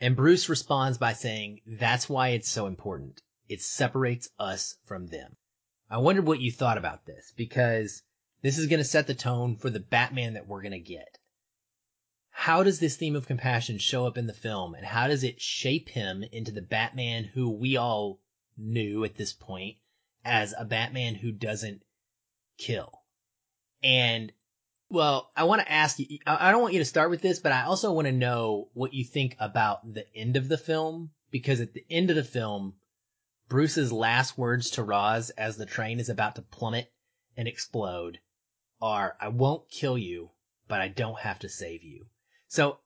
[0.00, 3.20] And Bruce responds by saying, That's why it's so important.
[3.48, 5.36] It separates us from them.
[5.90, 8.02] I wondered what you thought about this because
[8.42, 11.18] this is going to set the tone for the Batman that we're going to get.
[12.30, 15.42] How does this theme of compassion show up in the film and how does it
[15.42, 18.20] shape him into the Batman who we all
[18.56, 19.76] knew at this point
[20.24, 21.82] as a Batman who doesn't
[22.56, 23.02] kill?
[23.82, 24.32] And
[24.90, 27.52] well, I want to ask you, I don't want you to start with this, but
[27.52, 31.60] I also want to know what you think about the end of the film because
[31.60, 32.74] at the end of the film,
[33.48, 36.90] Bruce's last words to Ra's as the train is about to plummet
[37.36, 38.18] and explode
[38.82, 40.30] are I won't kill you,
[40.68, 42.06] but I don't have to save you.
[42.48, 42.78] So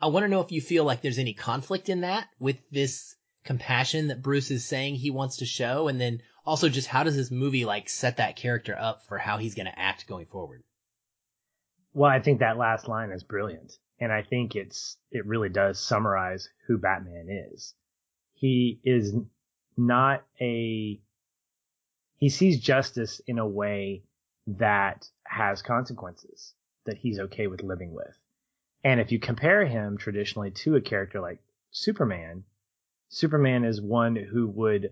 [0.00, 3.14] I want to know if you feel like there's any conflict in that with this
[3.44, 5.88] compassion that Bruce is saying he wants to show.
[5.88, 9.38] And then Also, just how does this movie like set that character up for how
[9.38, 10.62] he's going to act going forward?
[11.94, 13.78] Well, I think that last line is brilliant.
[14.00, 17.74] And I think it's, it really does summarize who Batman is.
[18.34, 19.14] He is
[19.76, 21.00] not a,
[22.18, 24.02] he sees justice in a way
[24.46, 28.18] that has consequences that he's okay with living with.
[28.82, 31.38] And if you compare him traditionally to a character like
[31.70, 32.44] Superman,
[33.08, 34.90] Superman is one who would,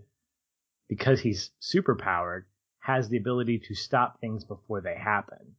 [0.89, 2.45] because he's superpowered,
[2.79, 5.57] has the ability to stop things before they happen.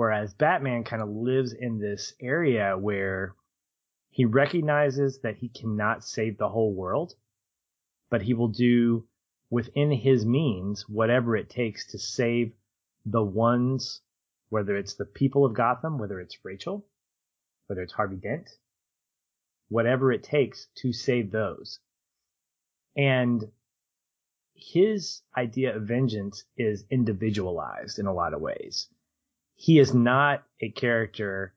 [0.00, 3.36] Whereas Batman kind of lives in this area where
[4.08, 7.12] he recognizes that he cannot save the whole world,
[8.08, 9.06] but he will do
[9.50, 12.54] within his means whatever it takes to save
[13.04, 14.00] the ones,
[14.48, 16.86] whether it's the people of Gotham, whether it's Rachel,
[17.66, 18.48] whether it's Harvey Dent,
[19.68, 21.78] whatever it takes to save those.
[22.96, 23.52] And
[24.54, 28.88] his idea of vengeance is individualized in a lot of ways.
[29.60, 31.52] He is not a character,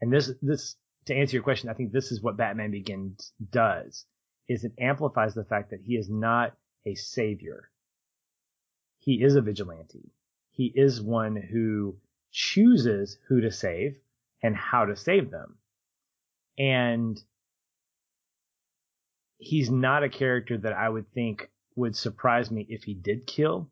[0.00, 4.06] and this, this, to answer your question, I think this is what Batman Begins does,
[4.48, 6.56] is it amplifies the fact that he is not
[6.86, 7.68] a savior.
[9.00, 10.12] He is a vigilante.
[10.52, 11.96] He is one who
[12.30, 13.96] chooses who to save
[14.40, 15.58] and how to save them.
[16.58, 17.20] And
[19.38, 23.68] he's not a character that I would think would surprise me if he did kill.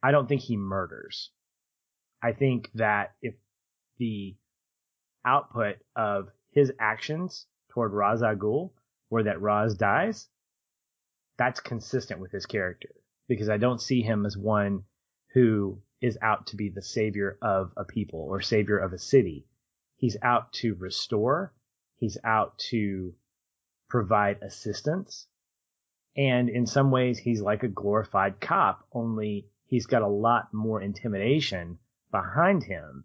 [0.00, 1.32] I don't think he murders.
[2.22, 3.34] I think that if
[3.98, 4.36] the
[5.24, 8.72] output of his actions toward Ra's al
[9.08, 10.28] were that Ra's dies,
[11.38, 12.90] that's consistent with his character
[13.28, 14.84] because I don't see him as one
[15.32, 19.46] who is out to be the savior of a people or savior of a city.
[19.96, 21.54] He's out to restore.
[21.96, 23.14] He's out to
[23.88, 25.26] provide assistance.
[26.16, 30.82] And in some ways, he's like a glorified cop, only he's got a lot more
[30.82, 31.78] intimidation
[32.10, 33.04] behind him.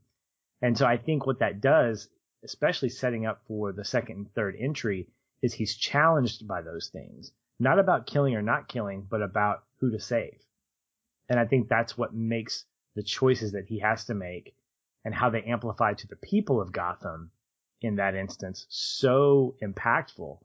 [0.61, 2.09] And so I think what that does,
[2.43, 5.09] especially setting up for the second and third entry,
[5.41, 7.31] is he's challenged by those things.
[7.59, 10.39] Not about killing or not killing, but about who to save.
[11.29, 14.55] And I think that's what makes the choices that he has to make
[15.03, 17.31] and how they amplify to the people of Gotham
[17.81, 20.39] in that instance so impactful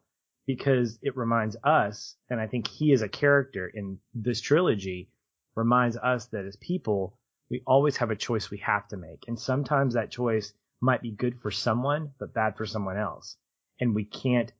[0.46, 5.10] because it reminds us, and I think he is a character in this trilogy,
[5.54, 7.18] reminds us that as people,
[7.50, 9.24] we always have a choice we have to make.
[9.26, 13.36] And sometimes that choice might be good for someone, but bad for someone else.
[13.80, 14.52] And we can't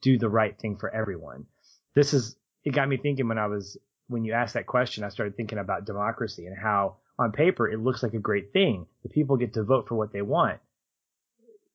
[0.00, 1.46] do the right thing for everyone.
[1.94, 3.76] This is, it got me thinking when I was,
[4.06, 7.80] when you asked that question, I started thinking about democracy and how on paper it
[7.80, 8.86] looks like a great thing.
[9.02, 10.60] The people get to vote for what they want.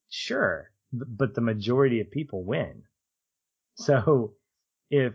[0.10, 0.72] Sure.
[0.94, 2.84] But the majority of people win.
[3.76, 4.36] So
[4.90, 5.14] if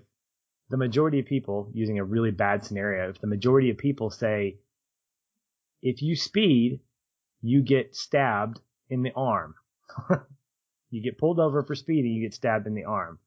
[0.69, 4.59] the majority of people, using a really bad scenario, if the majority of people say,
[5.83, 6.81] if you speed,
[7.41, 8.61] you get stabbed
[8.91, 9.55] in the arm.
[10.91, 13.19] you get pulled over for speeding, you get stabbed in the arm.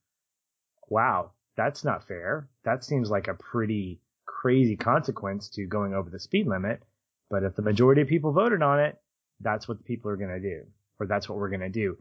[0.89, 2.49] Wow, that's not fair.
[2.63, 6.83] That seems like a pretty crazy consequence to going over the speed limit.
[7.29, 8.97] But if the majority of people voted on it,
[9.39, 10.65] that's what the people are going to do,
[10.99, 11.97] or that's what we're going to do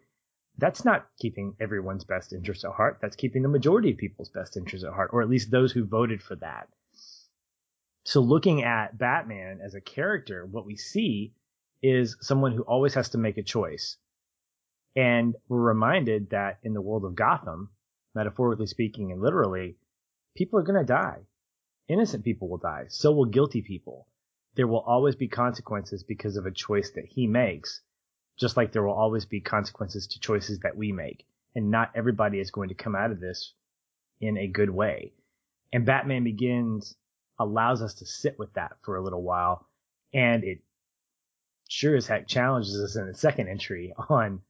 [0.59, 2.99] that's not keeping everyone's best interest at heart.
[3.01, 5.85] That's keeping the majority of people's best interest at heart, or at least those who
[5.85, 6.69] voted for that.
[8.05, 11.35] So looking at Batman as a character, what we see
[11.83, 13.97] is someone who always has to make a choice.
[14.97, 17.71] And we're reminded that in the world of Gotham,
[18.15, 19.77] metaphorically speaking and literally,
[20.37, 21.19] people are going to die.
[21.89, 22.87] Innocent people will die.
[22.89, 24.09] So will guilty people.
[24.57, 27.83] There will always be consequences because of a choice that he makes
[28.41, 31.27] just like there will always be consequences to choices that we make.
[31.55, 33.53] And not everybody is going to come out of this
[34.21, 35.13] in a good way.
[35.73, 36.97] And Batman Begins
[37.41, 39.67] allows us to sit with that for a little while.
[40.13, 40.59] And it
[41.69, 44.43] sure as heck challenges us in the second entry on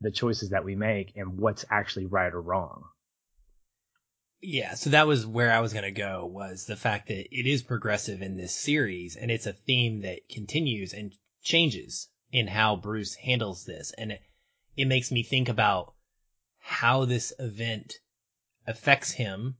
[0.00, 2.84] the choices that we make and what's actually right or wrong.
[4.40, 7.46] Yeah, so that was where I was going to go was the fact that it
[7.46, 12.76] is progressive in this series and it's a theme that continues and changes in how
[12.76, 13.92] Bruce handles this.
[13.98, 14.22] And it,
[14.76, 15.94] it makes me think about
[16.58, 17.94] how this event
[18.66, 19.56] affects him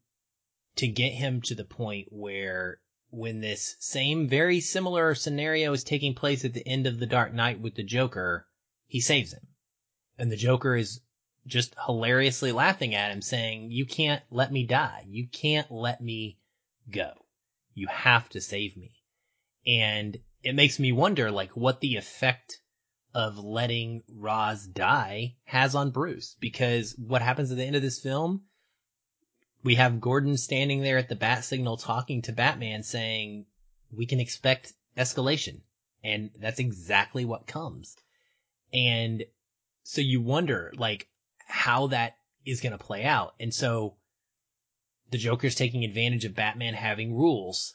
[0.78, 6.14] to get him to the point where when this same very similar scenario is taking
[6.14, 8.46] place at the end of the Dark Knight with the Joker,
[8.86, 9.46] he saves him.
[10.18, 11.00] And the Joker is
[11.46, 15.04] just hilariously laughing at him saying, you can't let me die.
[15.08, 16.38] You can't let me
[16.90, 17.12] go.
[17.74, 19.02] You have to save me.
[19.66, 22.60] And it makes me wonder like what the effect
[23.14, 28.00] of letting Ra's die has on Bruce because what happens at the end of this
[28.00, 28.44] film
[29.68, 33.44] we have Gordon standing there at the bat signal talking to Batman saying
[33.92, 35.60] we can expect escalation.
[36.02, 37.94] And that's exactly what comes.
[38.72, 39.24] And
[39.82, 41.06] so you wonder like
[41.46, 42.14] how that
[42.46, 43.34] is going to play out.
[43.38, 43.96] And so
[45.10, 47.74] the Joker's taking advantage of Batman having rules.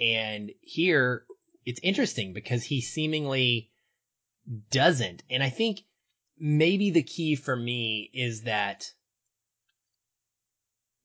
[0.00, 1.26] And here
[1.66, 3.70] it's interesting because he seemingly
[4.70, 5.22] doesn't.
[5.28, 5.80] And I think
[6.38, 8.90] maybe the key for me is that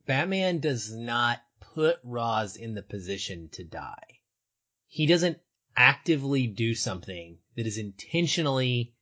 [0.06, 4.20] Batman does not put Ra's in the position to die.
[4.88, 5.40] He doesn't
[5.76, 8.94] actively do something that is intentionally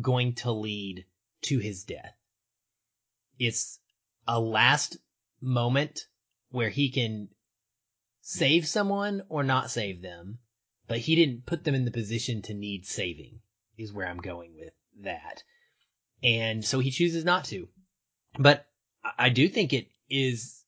[0.00, 1.06] going to lead
[1.42, 2.16] to his death.
[3.38, 3.78] It's
[4.26, 4.96] a last
[5.40, 6.06] moment
[6.50, 7.28] where he can
[8.20, 10.38] save someone or not save them,
[10.86, 13.40] but he didn't put them in the position to need saving
[13.76, 15.42] is where I'm going with that.
[16.22, 17.68] And so he chooses not to.
[18.38, 18.66] But
[19.18, 20.64] I do think it is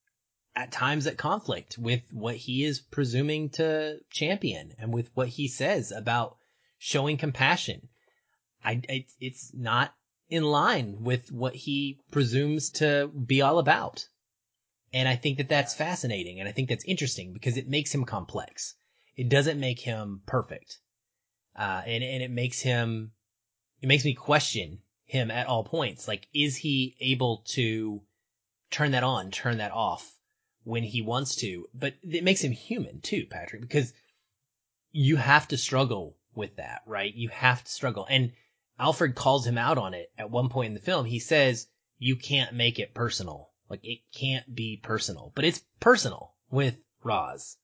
[0.54, 5.48] at times at conflict with what he is presuming to champion and with what he
[5.48, 6.38] says about
[6.78, 7.88] showing compassion.
[8.64, 9.94] I, I it's not
[10.28, 14.08] in line with what he presumes to be all about.
[14.92, 18.04] And I think that that's fascinating and I think that's interesting because it makes him
[18.04, 18.74] complex.
[19.16, 20.78] It doesn't make him perfect.
[21.56, 23.12] Uh, and, and it makes him,
[23.80, 26.08] it makes me question him at all points.
[26.08, 28.02] Like, is he able to
[28.70, 30.10] turn that on, turn that off
[30.64, 31.68] when he wants to?
[31.74, 33.92] But it makes him human too, Patrick, because
[34.92, 37.14] you have to struggle with that, right?
[37.14, 38.06] You have to struggle.
[38.08, 38.32] And
[38.78, 41.06] Alfred calls him out on it at one point in the film.
[41.06, 41.66] He says,
[41.98, 43.50] you can't make it personal.
[43.68, 47.56] Like, it can't be personal, but it's personal with Ra's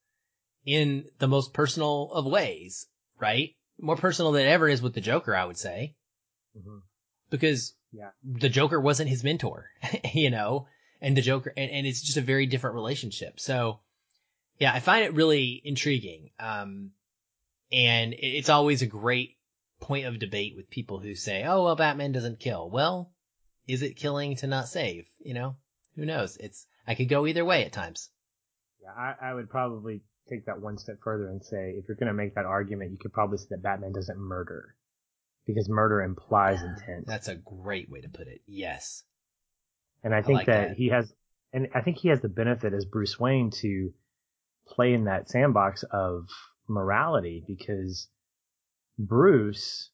[0.64, 2.86] in the most personal of ways,
[3.20, 3.54] right?
[3.80, 5.94] More personal than ever is with the Joker, I would say.
[6.58, 6.78] Mm-hmm.
[7.30, 8.10] Because Yeah.
[8.24, 9.70] the Joker wasn't his mentor,
[10.14, 10.66] you know,
[11.02, 13.40] and the Joker, and, and it's just a very different relationship.
[13.40, 13.80] So,
[14.58, 16.30] yeah, I find it really intriguing.
[16.38, 16.92] Um,
[17.72, 19.36] and it's always a great
[19.80, 22.70] point of debate with people who say, oh, well, Batman doesn't kill.
[22.70, 23.10] Well,
[23.66, 25.06] is it killing to not save?
[25.18, 25.56] You know,
[25.96, 26.36] who knows?
[26.36, 28.08] It's, I could go either way at times.
[28.80, 32.06] Yeah, I, I would probably take that one step further and say if you're going
[32.06, 34.76] to make that argument, you could probably say that Batman doesn't murder
[35.46, 37.06] because murder implies intent.
[37.06, 38.42] That's a great way to put it.
[38.46, 39.02] Yes.
[40.04, 40.76] And I think like that, that.
[40.76, 41.12] he has,
[41.52, 43.92] and I think he has the benefit as Bruce Wayne to
[44.66, 46.28] play in that sandbox of
[46.68, 48.08] morality because
[48.98, 49.90] Bruce,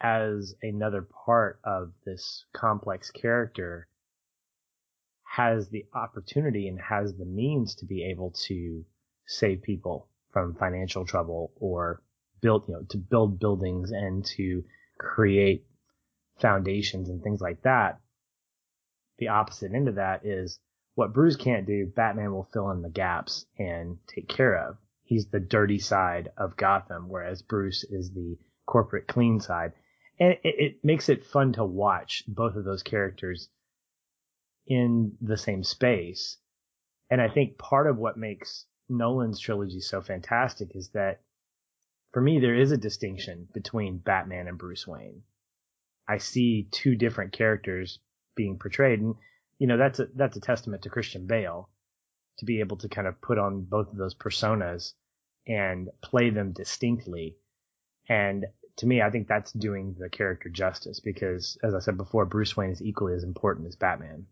[0.00, 3.88] as another part of this complex character,
[5.24, 8.84] has the opportunity and has the means to be able to
[9.26, 12.02] save people from financial trouble or
[12.40, 14.64] build, you know, to build buildings and to
[14.98, 15.64] create
[16.40, 18.00] foundations and things like that.
[19.18, 20.60] The opposite end of that is
[20.94, 24.78] what Bruce can't do, Batman will fill in the gaps and take care of.
[25.04, 29.72] He's the dirty side of Gotham, whereas Bruce is the corporate clean side.
[30.20, 33.48] And it, it makes it fun to watch both of those characters
[34.66, 36.36] in the same space.
[37.10, 41.20] And I think part of what makes Nolan's trilogy so fantastic is that
[42.12, 45.22] for me, there is a distinction between Batman and Bruce Wayne.
[46.08, 47.98] I see two different characters
[48.38, 49.00] being portrayed.
[49.00, 49.16] And,
[49.58, 51.68] you know, that's a, that's a testament to Christian Bale
[52.38, 54.94] to be able to kind of put on both of those personas
[55.46, 57.36] and play them distinctly.
[58.08, 62.26] And to me, I think that's doing the character justice because, as I said before,
[62.26, 64.26] Bruce Wayne is equally as important as Batman.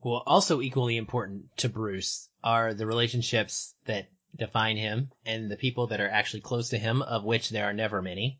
[0.00, 5.88] Well, also equally important to Bruce are the relationships that define him and the people
[5.88, 8.38] that are actually close to him, of which there are never many.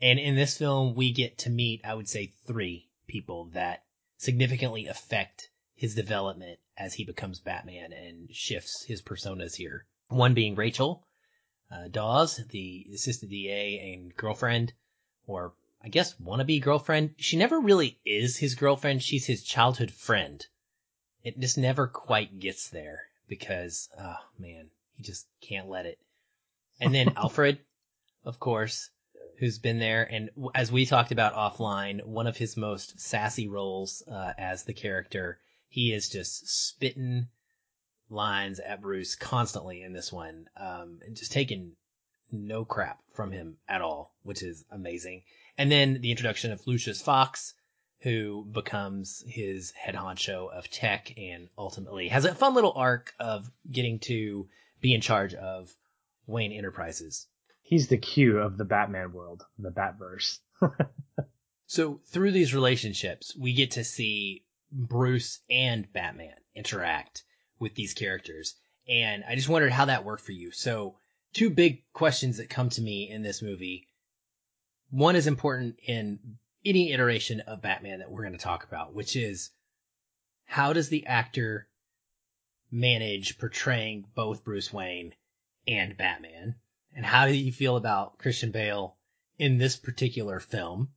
[0.00, 3.84] And in this film, we get to meet, I would say, three people that
[4.18, 9.86] significantly affect his development as he becomes Batman and shifts his personas here.
[10.08, 11.06] One being Rachel
[11.70, 14.72] uh, Dawes, the assistant DA and girlfriend,
[15.26, 17.14] or I guess wannabe girlfriend.
[17.18, 19.02] She never really is his girlfriend.
[19.02, 20.44] She's his childhood friend.
[21.24, 25.98] It just never quite gets there because, oh man, he just can't let it.
[26.80, 27.58] And then Alfred,
[28.24, 28.90] of course,
[29.38, 30.02] who's been there.
[30.10, 34.74] And as we talked about offline, one of his most sassy roles uh, as the
[34.74, 37.28] character, he is just spitting
[38.08, 41.72] lines at Bruce constantly in this one, um, and just taking
[42.30, 45.22] no crap from him at all, which is amazing.
[45.58, 47.54] And then the introduction of Lucius Fox,
[48.00, 53.50] who becomes his head honcho of tech and ultimately has a fun little arc of
[53.70, 54.48] getting to
[54.80, 55.74] be in charge of
[56.26, 57.26] Wayne Enterprises.
[57.66, 60.38] He's the Q of the Batman world, the Batverse.
[61.68, 67.24] So through these relationships, we get to see Bruce and Batman interact
[67.58, 68.54] with these characters.
[68.88, 70.52] And I just wondered how that worked for you.
[70.52, 70.96] So
[71.32, 73.88] two big questions that come to me in this movie.
[74.90, 79.16] One is important in any iteration of Batman that we're going to talk about, which
[79.16, 79.50] is
[80.44, 81.66] how does the actor
[82.70, 85.14] manage portraying both Bruce Wayne
[85.66, 86.54] and Batman?
[86.96, 88.96] And how do you feel about Christian Bale
[89.38, 90.88] in this particular film?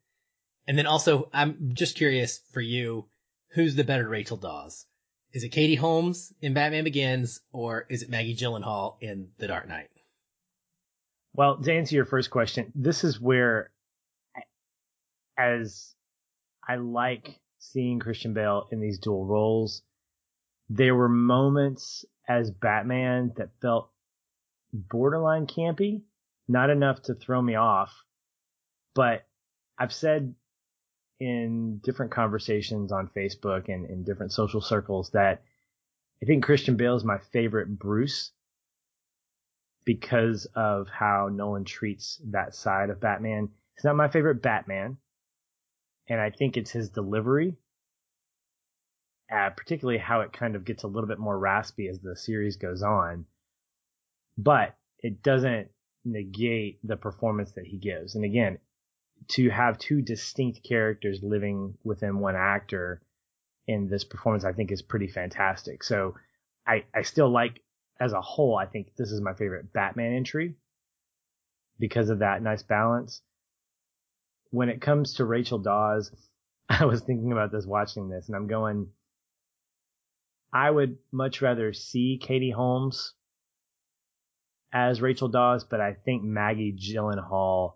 [0.65, 3.09] And then also, I'm just curious for you,
[3.49, 4.85] who's the better Rachel Dawes?
[5.33, 9.67] Is it Katie Holmes in Batman Begins or is it Maggie Gyllenhaal in The Dark
[9.67, 9.89] Knight?
[11.33, 13.69] Well, to answer your first question, this is where,
[15.37, 15.93] as
[16.65, 19.83] I like seeing Christian Bale in these dual roles,
[20.69, 23.91] there were moments as Batman that felt
[24.73, 26.01] borderline campy,
[26.47, 27.93] not enough to throw me off.
[28.95, 29.25] But
[29.77, 30.35] I've said
[31.19, 35.43] in different conversations on Facebook and in different social circles that
[36.21, 38.31] I think Christian Bale is my favorite Bruce
[39.85, 43.49] because of how Nolan treats that side of Batman.
[43.75, 44.97] He's not my favorite Batman,
[46.07, 47.55] and I think it's his delivery,
[49.31, 52.57] uh, particularly how it kind of gets a little bit more raspy as the series
[52.57, 53.25] goes on.
[54.41, 55.69] But it doesn't
[56.05, 58.15] negate the performance that he gives.
[58.15, 58.57] And again,
[59.29, 63.01] to have two distinct characters living within one actor
[63.67, 65.83] in this performance, I think is pretty fantastic.
[65.83, 66.15] So
[66.65, 67.61] I, I still like,
[67.99, 70.55] as a whole, I think this is my favorite Batman entry
[71.77, 73.21] because of that nice balance.
[74.51, 76.11] When it comes to Rachel Dawes,
[76.69, 78.87] I was thinking about this watching this and I'm going,
[80.53, 83.15] I would much rather see Katie Holmes
[84.71, 87.73] as Rachel Dawes, but I think Maggie Gyllenhaal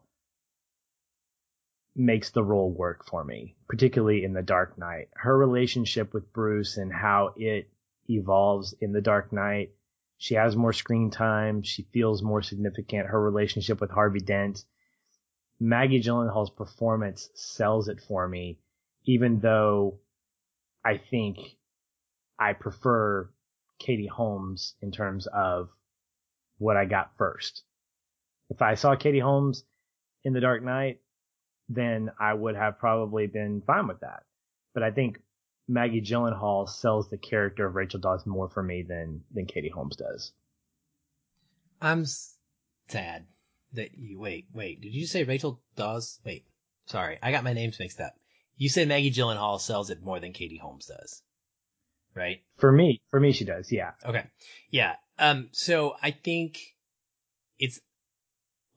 [1.96, 5.10] makes the role work for me, particularly in The Dark Knight.
[5.14, 7.70] Her relationship with Bruce and how it
[8.10, 9.72] evolves in The Dark Knight.
[10.18, 11.64] She has more screen time.
[11.64, 13.08] She feels more significant.
[13.08, 14.64] Her relationship with Harvey Dent.
[15.60, 18.60] Maggie Gyllenhaal's performance sells it for me,
[19.06, 20.00] even though
[20.84, 21.38] I think
[22.40, 23.30] I prefer
[23.80, 25.70] Katie Holmes in terms of
[26.64, 27.64] what I got first.
[28.50, 29.64] If I saw Katie Holmes
[30.24, 31.00] in The Dark Knight,
[31.70, 34.24] then I would have probably been fine with that.
[34.74, 35.20] But I think
[35.68, 39.96] Maggie Gyllenhaal sells the character of Rachel Dawes more for me than than Katie Holmes
[39.96, 40.32] does.
[41.82, 42.06] I'm
[42.88, 43.26] sad
[43.74, 44.82] that you wait, wait.
[44.82, 46.20] Did you say Rachel Dawes?
[46.26, 46.46] Wait,
[46.86, 48.14] sorry, I got my names mixed up.
[48.56, 51.22] You said Maggie Gyllenhaal sells it more than Katie Holmes does,
[52.16, 52.42] right?
[52.58, 53.72] For me, for me, she does.
[53.72, 53.92] Yeah.
[54.06, 54.26] Okay.
[54.70, 54.96] Yeah.
[55.18, 55.50] Um.
[55.52, 56.60] So I think
[57.60, 57.80] it's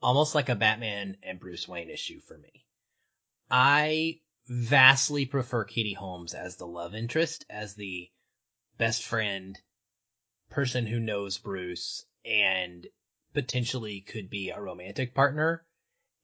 [0.01, 2.65] almost like a Batman and Bruce Wayne issue for me.
[3.49, 8.09] I vastly prefer Katie Holmes as the love interest, as the
[8.77, 9.57] best friend,
[10.49, 12.87] person who knows Bruce, and
[13.33, 15.65] potentially could be a romantic partner.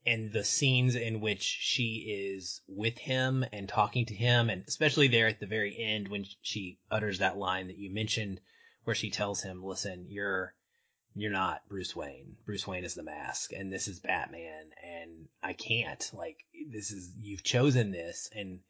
[0.06, 5.08] And the scenes in which she is with him and talking to him, and especially
[5.08, 8.40] there at the very end when she utters that line that you mentioned,
[8.84, 10.54] where she tells him, listen, you're
[11.16, 12.36] you're not Bruce Wayne.
[12.44, 16.10] Bruce Wayne is the mask and this is Batman and I can't.
[16.12, 16.38] Like
[16.72, 18.60] this is you've chosen this and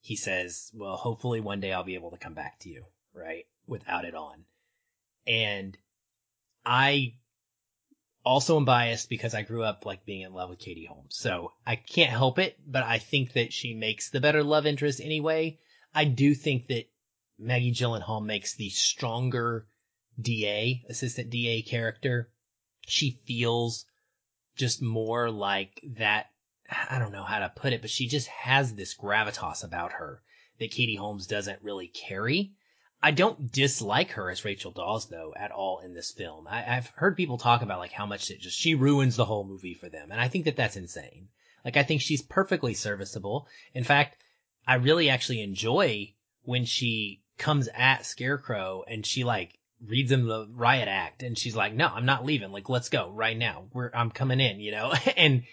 [0.00, 3.46] he says, "Well, hopefully one day I'll be able to come back to you, right?
[3.66, 4.44] Without it on."
[5.26, 5.76] And
[6.64, 7.14] I
[8.24, 11.16] also am biased because I grew up like being in love with Katie Holmes.
[11.16, 15.00] So I can't help it, but I think that she makes the better love interest
[15.00, 15.58] anyway.
[15.94, 16.88] I do think that
[17.38, 19.66] Maggie Gyllenhaal makes the stronger
[20.18, 22.30] DA, assistant DA character,
[22.86, 23.84] she feels
[24.56, 26.30] just more like that.
[26.70, 30.22] I don't know how to put it, but she just has this gravitas about her
[30.58, 32.52] that Katie Holmes doesn't really carry.
[33.02, 36.48] I don't dislike her as Rachel Dawes though at all in this film.
[36.48, 39.44] I, have heard people talk about like how much it just she ruins the whole
[39.44, 41.28] movie for them, and I think that that's insane.
[41.64, 43.46] Like I think she's perfectly serviceable.
[43.74, 44.16] In fact,
[44.66, 50.48] I really actually enjoy when she comes at Scarecrow and she like reads him the
[50.52, 52.52] riot act and she's like, no, I'm not leaving.
[52.52, 53.64] Like, let's go right now.
[53.72, 55.44] We're, I'm coming in, you know, and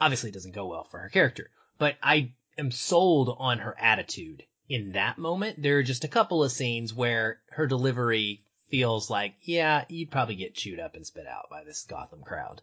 [0.00, 4.44] obviously it doesn't go well for her character, but I am sold on her attitude
[4.68, 5.62] in that moment.
[5.62, 10.36] There are just a couple of scenes where her delivery feels like, yeah, you'd probably
[10.36, 12.62] get chewed up and spit out by this Gotham crowd.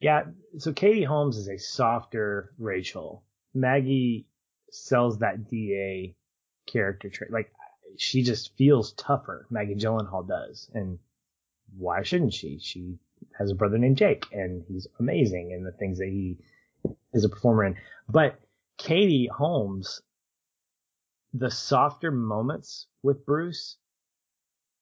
[0.00, 0.24] Yeah.
[0.58, 3.24] So Katie Holmes is a softer Rachel.
[3.54, 4.26] Maggie
[4.70, 6.14] sells that DA
[6.66, 7.30] character trait.
[7.30, 7.50] Like
[7.96, 9.46] she just feels tougher.
[9.50, 10.98] Maggie Gyllenhaal does, and
[11.76, 12.58] why shouldn't she?
[12.58, 12.98] She
[13.38, 16.38] has a brother named Jake, and he's amazing in the things that he
[17.12, 17.76] is a performer in.
[18.08, 18.40] But
[18.78, 20.02] Katie Holmes,
[21.32, 23.76] the softer moments with Bruce,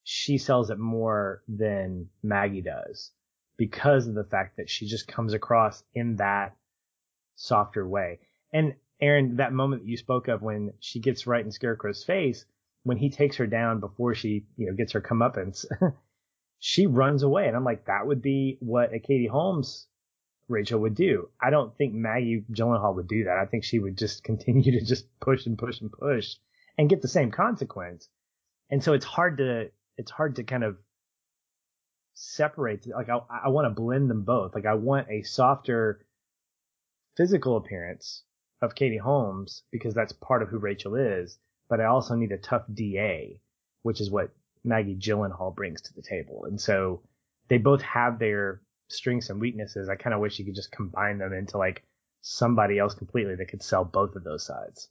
[0.02, 3.10] she sells it more than Maggie does
[3.56, 6.56] because of the fact that she just comes across in that
[7.36, 8.18] softer way.
[8.52, 12.44] And Aaron, that moment that you spoke of when she gets right in Scarecrow's face,
[12.84, 15.64] when he takes her down before she, you know, gets her comeuppance,
[16.58, 17.48] she runs away.
[17.48, 19.86] And I'm like, that would be what a Katie Holmes
[20.48, 21.30] Rachel would do.
[21.42, 23.38] I don't think Maggie Gyllenhaal would do that.
[23.38, 26.36] I think she would just continue to just push and push and push
[26.78, 28.08] and get the same consequence.
[28.70, 30.76] And so it's hard to, it's hard to kind of
[32.14, 32.86] separate.
[32.86, 34.54] Like I, I want to blend them both.
[34.54, 36.04] Like I want a softer
[37.16, 38.24] physical appearance
[38.60, 41.38] of Katie Holmes because that's part of who Rachel is.
[41.68, 43.40] But I also need a tough DA,
[43.82, 44.30] which is what
[44.64, 46.44] Maggie Gyllenhaal brings to the table.
[46.44, 47.02] And so
[47.48, 49.88] they both have their strengths and weaknesses.
[49.88, 51.84] I kind of wish you could just combine them into like
[52.20, 54.88] somebody else completely that could sell both of those sides.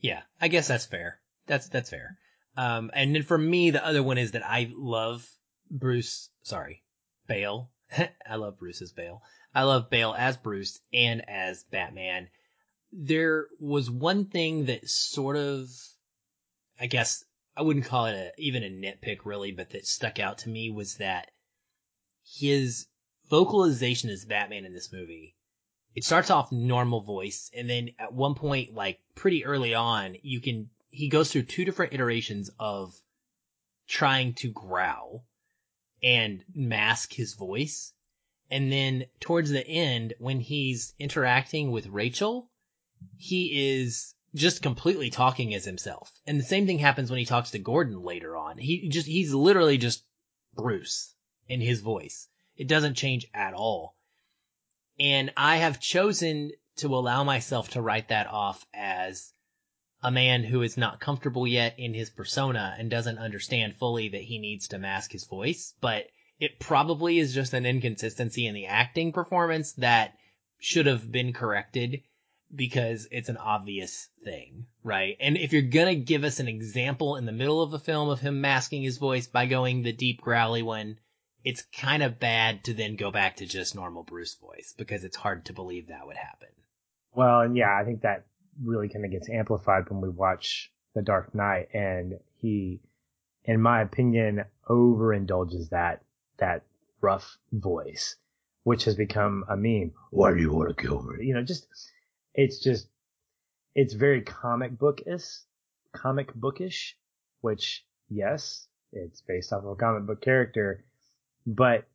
[0.00, 1.20] Yeah, I guess that's fair.
[1.46, 2.18] That's that's fair.
[2.56, 5.28] Um, and then for me, the other one is that I love
[5.70, 6.28] Bruce.
[6.42, 6.82] Sorry,
[7.26, 7.70] Bale.
[8.26, 9.22] I love Bruce's Bale.
[9.54, 12.28] I love Bale as Bruce and as Batman.
[12.92, 15.70] There was one thing that sort of,
[16.78, 17.24] I guess,
[17.56, 20.70] I wouldn't call it a, even a nitpick really, but that stuck out to me
[20.70, 21.30] was that
[22.24, 22.86] his
[23.28, 25.34] vocalization as Batman in this movie,
[25.94, 30.40] it starts off normal voice, and then at one point, like pretty early on, you
[30.40, 32.94] can he goes through two different iterations of
[33.88, 35.26] trying to growl
[36.02, 37.92] and mask his voice.
[38.50, 42.50] And then towards the end, when he's interacting with Rachel,
[43.16, 46.10] he is just completely talking as himself.
[46.26, 48.58] And the same thing happens when he talks to Gordon later on.
[48.58, 50.04] He just, he's literally just
[50.54, 51.14] Bruce
[51.48, 52.28] in his voice.
[52.56, 53.96] It doesn't change at all.
[54.98, 59.32] And I have chosen to allow myself to write that off as
[60.02, 64.22] a man who is not comfortable yet in his persona and doesn't understand fully that
[64.22, 66.06] he needs to mask his voice, but
[66.40, 70.16] it probably is just an inconsistency in the acting performance that
[70.58, 72.02] should have been corrected
[72.54, 75.16] because it's an obvious thing, right?
[75.20, 78.20] And if you're gonna give us an example in the middle of a film of
[78.20, 80.98] him masking his voice by going the deep growly one,
[81.44, 85.16] it's kind of bad to then go back to just normal Bruce voice because it's
[85.16, 86.48] hard to believe that would happen.
[87.14, 88.26] Well, and yeah, I think that
[88.62, 92.80] really kind of gets amplified when we watch The Dark Knight and he,
[93.44, 96.02] in my opinion, overindulges that,
[96.38, 96.62] that
[97.00, 98.16] rough voice,
[98.62, 99.92] which has become a meme.
[100.10, 101.26] Why do you want to kill me?
[101.26, 101.66] You know, just,
[102.34, 102.88] it's just,
[103.74, 105.40] it's very comic bookish,
[105.92, 106.96] comic bookish,
[107.40, 110.84] which yes, it's based off of a comic book character,
[111.46, 111.86] but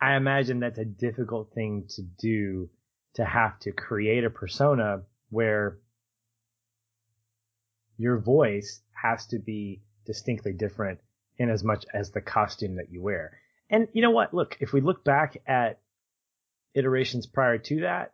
[0.00, 2.68] I imagine that's a difficult thing to do
[3.14, 5.78] to have to create a persona where
[7.96, 11.00] your voice has to be distinctly different
[11.38, 13.38] in as much as the costume that you wear.
[13.70, 14.34] And you know what?
[14.34, 15.80] Look, if we look back at
[16.74, 18.12] iterations prior to that,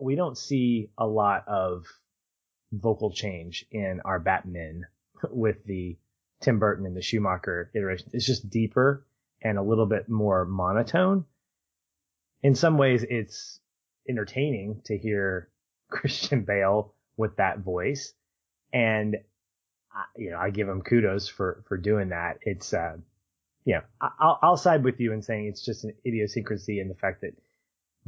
[0.00, 1.86] we don't see a lot of
[2.72, 4.86] vocal change in our Batman
[5.30, 5.96] with the
[6.40, 8.10] Tim Burton and the Schumacher iteration.
[8.12, 9.06] It's just deeper
[9.42, 11.24] and a little bit more monotone.
[12.42, 13.60] In some ways, it's
[14.08, 15.48] entertaining to hear
[15.90, 18.12] Christian Bale with that voice.
[18.72, 19.16] And,
[20.16, 22.38] you know, I give him kudos for, for doing that.
[22.42, 22.96] It's, uh,
[23.64, 26.94] you know, I'll, I'll side with you in saying it's just an idiosyncrasy in the
[26.94, 27.34] fact that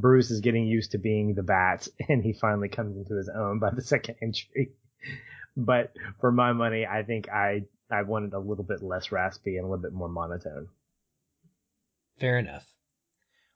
[0.03, 3.59] Bruce is getting used to being the bat and he finally comes into his own
[3.59, 4.73] by the second entry.
[5.57, 9.65] but for my money, I think I, I wanted a little bit less raspy and
[9.65, 10.67] a little bit more monotone.
[12.19, 12.65] Fair enough.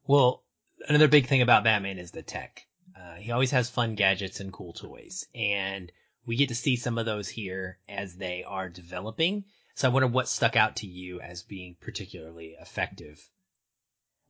[0.06, 0.42] Well,
[0.88, 2.66] another big thing about Batman is the tech.
[2.96, 5.92] Uh, he always has fun gadgets and cool toys, and
[6.26, 9.44] we get to see some of those here as they are developing.
[9.76, 13.22] So I wonder what stuck out to you as being particularly effective.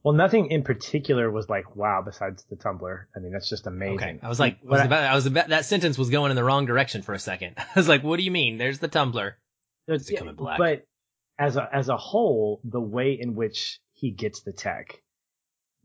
[0.07, 2.01] Well, nothing in particular was like wow.
[2.01, 3.97] Besides the tumbler, I mean that's just amazing.
[3.97, 6.37] Okay, I was like, was I, about, I was about that sentence was going in
[6.37, 7.55] the wrong direction for a second.
[7.57, 8.57] I was like, what do you mean?
[8.57, 9.35] There's the tumbler.
[9.85, 10.59] It's becoming black.
[10.59, 10.85] But
[11.37, 15.01] as a as a whole, the way in which he gets the tech,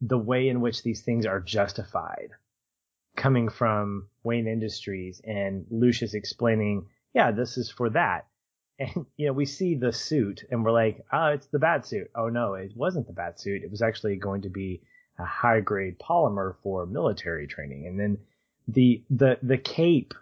[0.01, 2.29] the way in which these things are justified,
[3.17, 8.29] coming from Wayne Industries and Lucius explaining, yeah, this is for that.
[8.83, 12.11] And, you know, we see the suit and we're like, oh, it's the bat suit.
[12.17, 13.63] Oh no, it wasn't the bat suit.
[13.63, 14.83] It was actually going to be
[15.19, 17.87] a high grade polymer for military training.
[17.87, 18.19] And then
[18.67, 20.15] the, the, the cape,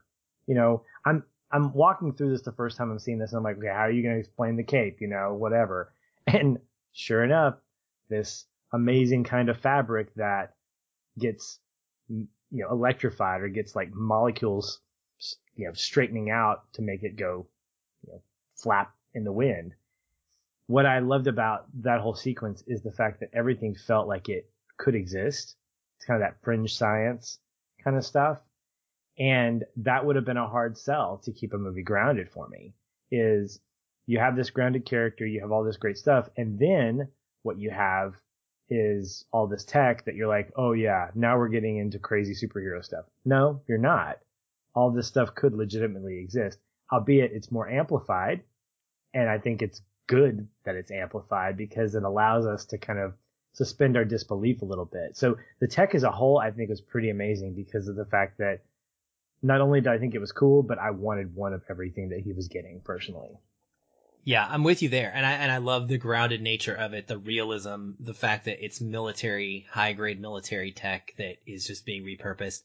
[0.46, 3.44] you know, I'm, I'm walking through this the first time I'm seeing this and I'm
[3.44, 5.00] like, okay, how are you going to explain the cape?
[5.00, 5.92] You know, whatever.
[6.26, 6.58] And
[6.92, 7.54] sure enough,
[8.08, 10.54] this amazing kind of fabric that
[11.18, 11.58] gets,
[12.08, 14.80] you know, electrified or gets like molecules
[15.60, 17.46] you know, straightening out to make it go,
[18.62, 19.74] flap in the wind.
[20.66, 24.48] What I loved about that whole sequence is the fact that everything felt like it
[24.76, 25.56] could exist.
[25.96, 27.38] It's kind of that fringe science
[27.82, 28.38] kind of stuff.
[29.18, 32.72] And that would have been a hard sell to keep a movie grounded for me
[33.10, 33.60] is
[34.06, 37.08] you have this grounded character, you have all this great stuff, and then
[37.42, 38.14] what you have
[38.68, 42.84] is all this tech that you're like, oh yeah, now we're getting into crazy superhero
[42.84, 43.04] stuff.
[43.24, 44.18] No, you're not.
[44.74, 46.58] All this stuff could legitimately exist,
[46.92, 48.42] albeit it's more amplified.
[49.12, 53.14] And I think it's good that it's amplified because it allows us to kind of
[53.52, 55.16] suspend our disbelief a little bit.
[55.16, 58.38] So the tech as a whole, I think was pretty amazing because of the fact
[58.38, 58.62] that
[59.42, 62.20] not only did I think it was cool, but I wanted one of everything that
[62.20, 63.38] he was getting personally.
[64.22, 65.10] Yeah, I'm with you there.
[65.14, 68.62] And I, and I love the grounded nature of it, the realism, the fact that
[68.64, 72.62] it's military, high grade military tech that is just being repurposed.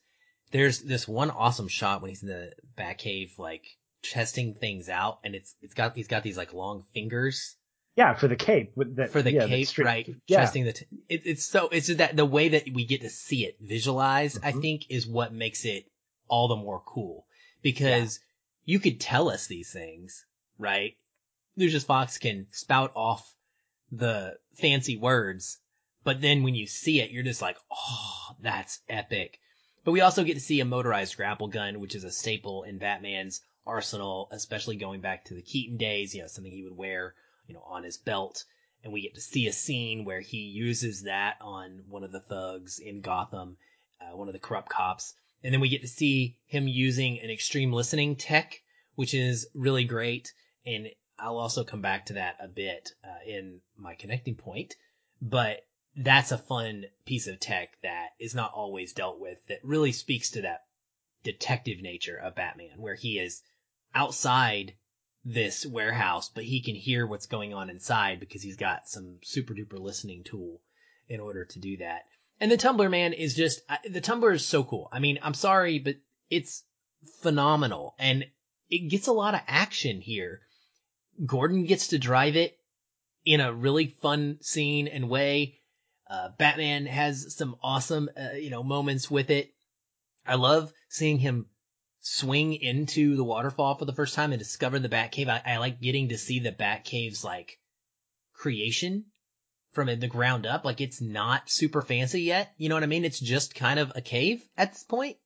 [0.52, 3.66] There's this one awesome shot when he's in the Batcave, like
[4.12, 7.56] testing things out and it's, it's got, he's got these like long fingers.
[7.96, 8.74] Yeah, for the cape.
[8.76, 10.08] That, for the yeah, cape, right?
[10.28, 10.42] Yeah.
[10.42, 13.10] Testing the, t- it, it's so, it's just that the way that we get to
[13.10, 14.62] see it visualized, I Mhm.
[14.62, 15.86] think is what makes it
[16.28, 17.26] all the more cool
[17.62, 18.20] because
[18.66, 20.26] you could tell us these things,
[20.58, 20.98] right?
[21.56, 23.34] Lucius Fox can spout off
[23.92, 25.58] the fancy words,
[26.04, 29.40] but then when you see it, you're just like, oh, that's epic.
[29.86, 32.78] But we also get to see a motorized grapple gun, which is a staple in
[32.80, 37.16] Batman's arsenal, especially going back to the Keaton days, you know, something he would wear,
[37.48, 38.44] you know, on his belt.
[38.84, 42.20] And we get to see a scene where he uses that on one of the
[42.20, 43.58] thugs in Gotham,
[44.00, 45.16] uh, one of the corrupt cops.
[45.44, 48.62] And then we get to see him using an extreme listening tech,
[48.96, 50.32] which is really great.
[50.66, 54.76] And I'll also come back to that a bit uh, in my connecting point.
[55.22, 59.94] But that's a fun piece of tech that is not always dealt with that really
[59.94, 60.66] speaks to that
[61.24, 63.42] detective nature of Batman, where he is
[63.96, 64.74] outside
[65.24, 69.54] this warehouse, but he can hear what's going on inside because he's got some super
[69.54, 70.62] duper listening tool
[71.10, 72.04] in order to do that.
[72.40, 74.90] And the Tumbler man is just, the Tumbler is so cool.
[74.92, 75.96] I mean, I'm sorry, but
[76.30, 76.64] it's
[77.22, 78.26] phenomenal and
[78.70, 80.42] it gets a lot of action here.
[81.26, 82.58] Gordon gets to drive it
[83.26, 85.60] in a really fun scene and way.
[86.08, 89.54] Uh, Batman has some awesome, uh, you know, moments with it.
[90.28, 91.48] I love seeing him
[92.08, 95.28] swing into the waterfall for the first time and discover the Batcave.
[95.28, 97.60] I, I like getting to see the Batcave's like
[98.32, 99.06] creation
[99.74, 100.66] from the ground up.
[100.66, 102.54] Like it's not super fancy yet.
[102.58, 103.06] You know what I mean?
[103.06, 105.18] It's just kind of a cave at this point.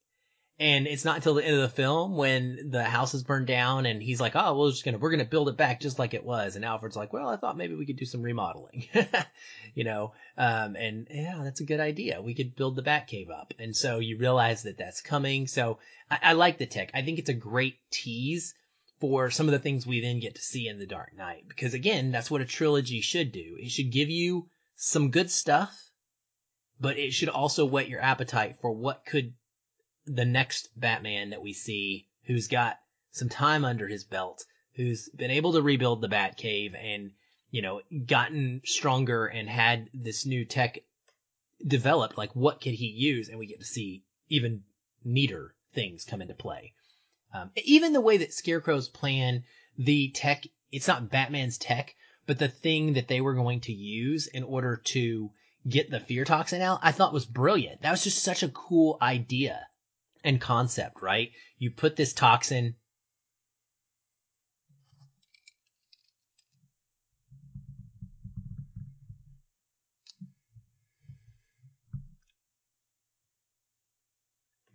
[0.60, 3.86] And it's not until the end of the film when the house is burned down
[3.86, 6.26] and he's like, oh, we're just gonna, we're gonna build it back just like it
[6.26, 6.58] was.
[6.58, 8.86] And Alfred's like, well, I thought maybe we could do some remodeling,
[9.74, 10.12] you know?
[10.38, 12.22] Um, and yeah, that's a good idea.
[12.22, 13.54] We could build the Batcave up.
[13.58, 15.48] And so you realize that that's coming.
[15.48, 15.80] So
[16.12, 16.92] I, I like the tech.
[16.94, 18.54] I think it's a great tease
[19.00, 21.48] for some of the things we then get to see in The Dark Knight.
[21.48, 23.56] Because again, that's what a trilogy should do.
[23.58, 25.74] It should give you some good stuff,
[26.82, 29.34] but it should also whet your appetite for what could
[30.12, 32.80] the next Batman that we see who's got
[33.12, 34.44] some time under his belt,
[34.74, 37.12] who's been able to rebuild the Batcave and,
[37.52, 40.80] you know, gotten stronger and had this new tech
[41.66, 42.18] developed.
[42.18, 43.30] Like, what could he use?
[43.30, 44.64] And we get to see even
[45.04, 46.74] neater things come into play.
[47.32, 49.44] Um, even the way that Scarecrow's plan
[49.78, 51.96] the tech, it's not Batman's tech,
[52.26, 55.30] but the thing that they were going to use in order to
[55.68, 57.84] get the fear toxin out, I thought was brilliant.
[57.84, 59.68] That was just such a cool idea
[60.24, 61.32] and concept, right?
[61.58, 62.76] You put this toxin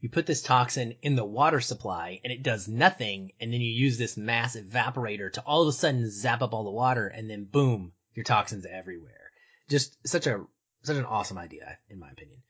[0.05, 3.73] you put this toxin in the water supply and it does nothing and then you
[3.73, 7.31] use this mass evaporator to all of a sudden zap up all the water and
[7.31, 9.31] then boom your toxins everywhere
[9.71, 10.45] just such a
[10.83, 12.43] such an awesome idea in my opinion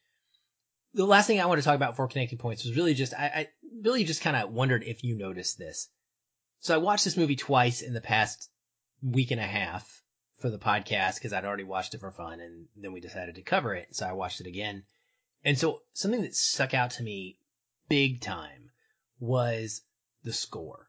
[0.94, 3.26] the last thing i want to talk about for connecting points was really just i,
[3.26, 3.48] I
[3.82, 5.88] really just kind of wondered if you noticed this
[6.60, 8.50] so i watched this movie twice in the past
[9.02, 10.02] week and a half
[10.38, 13.42] for the podcast because i'd already watched it for fun and then we decided to
[13.42, 14.84] cover it so i watched it again
[15.44, 17.38] and so something that stuck out to me
[17.88, 18.70] big time
[19.20, 19.82] was
[20.22, 20.88] the score.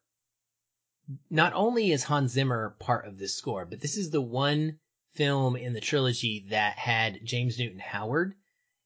[1.29, 4.79] Not only is Hans Zimmer part of this score, but this is the one
[5.13, 8.33] film in the trilogy that had James Newton Howard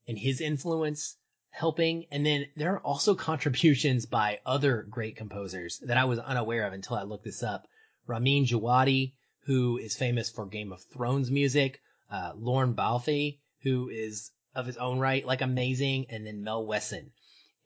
[0.09, 1.17] and his influence
[1.51, 2.07] helping.
[2.09, 6.73] And then there are also contributions by other great composers that I was unaware of
[6.73, 7.67] until I looked this up.
[8.07, 9.13] Ramin Djawadi,
[9.45, 11.79] who is famous for Game of Thrones music,
[12.09, 17.11] uh, Lorne Balfe, who is of his own right, like amazing, and then Mel Wesson.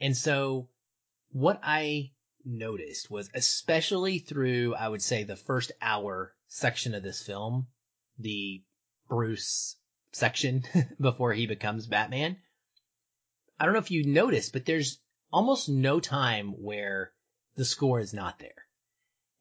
[0.02, 0.68] And so
[1.32, 2.12] what I
[2.44, 7.68] noticed was especially through, I would say, the first hour section of this film,
[8.20, 8.64] the
[9.08, 9.78] Bruce
[10.14, 10.64] section
[11.02, 12.38] before he becomes Batman.
[13.60, 15.00] I don't know if you noticed, but there's
[15.32, 17.12] almost no time where
[17.56, 18.68] the score is not there.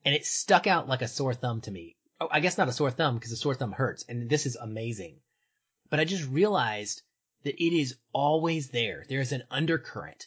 [0.05, 1.97] And it stuck out like a sore thumb to me.
[2.21, 4.05] Oh, I guess not a sore thumb because a sore thumb hurts.
[4.09, 5.21] And this is amazing.
[5.91, 7.03] But I just realized
[7.45, 9.05] that it is always there.
[9.09, 10.27] There is an undercurrent.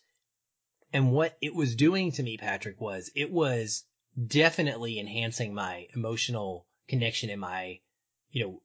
[0.93, 3.83] And what it was doing to me, Patrick, was it was
[4.27, 7.79] definitely enhancing my emotional connection and my,
[8.31, 8.61] you know,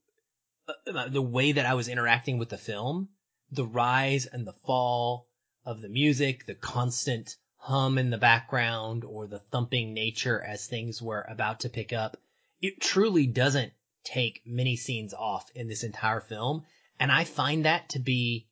[0.71, 3.09] Uh, uh, the way that I was interacting with the film,
[3.51, 5.27] the rise and the fall
[5.65, 11.03] of the music, the constant hum in the background or the thumping nature as things
[11.03, 12.17] were about to pick up.
[12.61, 13.73] It truly doesn't
[14.05, 16.65] take many scenes off in this entire film.
[16.99, 18.47] And I find that to be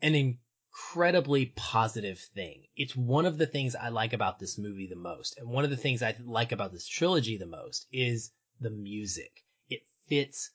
[0.00, 2.64] an incredibly positive thing.
[2.76, 5.38] It's one of the things I like about this movie the most.
[5.38, 9.44] And one of the things I like about this trilogy the most is the music.
[9.68, 10.50] It fits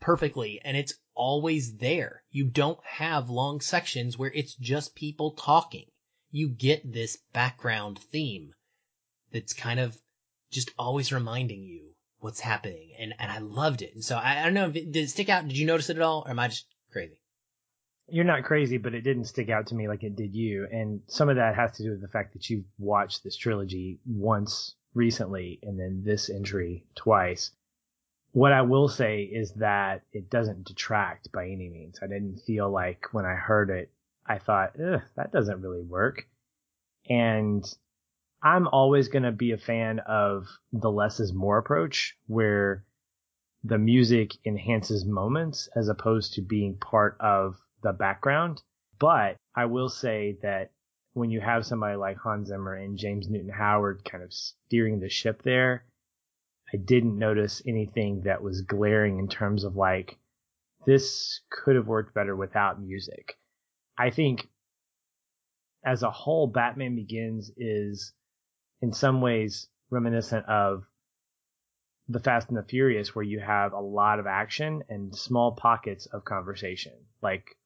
[0.00, 2.22] perfectly and it's always there.
[2.30, 5.86] You don't have long sections where it's just people talking.
[6.30, 8.54] You get this background theme
[9.32, 9.96] that's kind of
[10.50, 11.90] just always reminding you
[12.20, 12.90] what's happening.
[12.98, 13.94] And, and I loved it.
[13.94, 15.46] And so I, I don't know if it, did it stick out?
[15.46, 16.22] Did you notice it at all?
[16.26, 17.18] Or am I just crazy?
[18.10, 20.66] You're not crazy, but it didn't stick out to me like it did you.
[20.72, 23.98] And some of that has to do with the fact that you've watched this trilogy
[24.06, 27.50] once recently and then this entry twice.
[28.32, 31.98] What I will say is that it doesn't detract by any means.
[32.02, 33.90] I didn't feel like when I heard it,
[34.26, 36.26] I thought, that doesn't really work.
[37.08, 37.64] And
[38.42, 42.84] I'm always going to be a fan of the less is more approach where
[43.64, 48.62] the music enhances moments as opposed to being part of the background.
[48.98, 50.70] But I will say that
[51.14, 55.08] when you have somebody like Hans Zimmer and James Newton Howard kind of steering the
[55.08, 55.84] ship there,
[56.72, 60.18] I didn't notice anything that was glaring in terms of like,
[60.86, 63.38] this could have worked better without music.
[63.96, 64.48] I think
[65.84, 68.12] as a whole, Batman Begins is
[68.82, 70.84] in some ways reminiscent of
[72.08, 76.06] the Fast and the Furious, where you have a lot of action and small pockets
[76.06, 76.92] of conversation,
[77.22, 77.56] like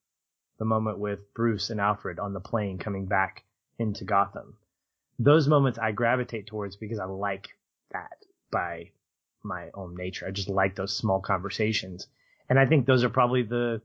[0.59, 3.43] the moment with Bruce and Alfred on the plane coming back
[3.79, 4.57] into Gotham.
[5.19, 7.49] Those moments I gravitate towards because I like
[7.91, 8.22] that
[8.53, 8.91] by
[9.43, 10.25] my own nature.
[10.25, 12.07] I just like those small conversations.
[12.49, 13.81] And I think those are probably the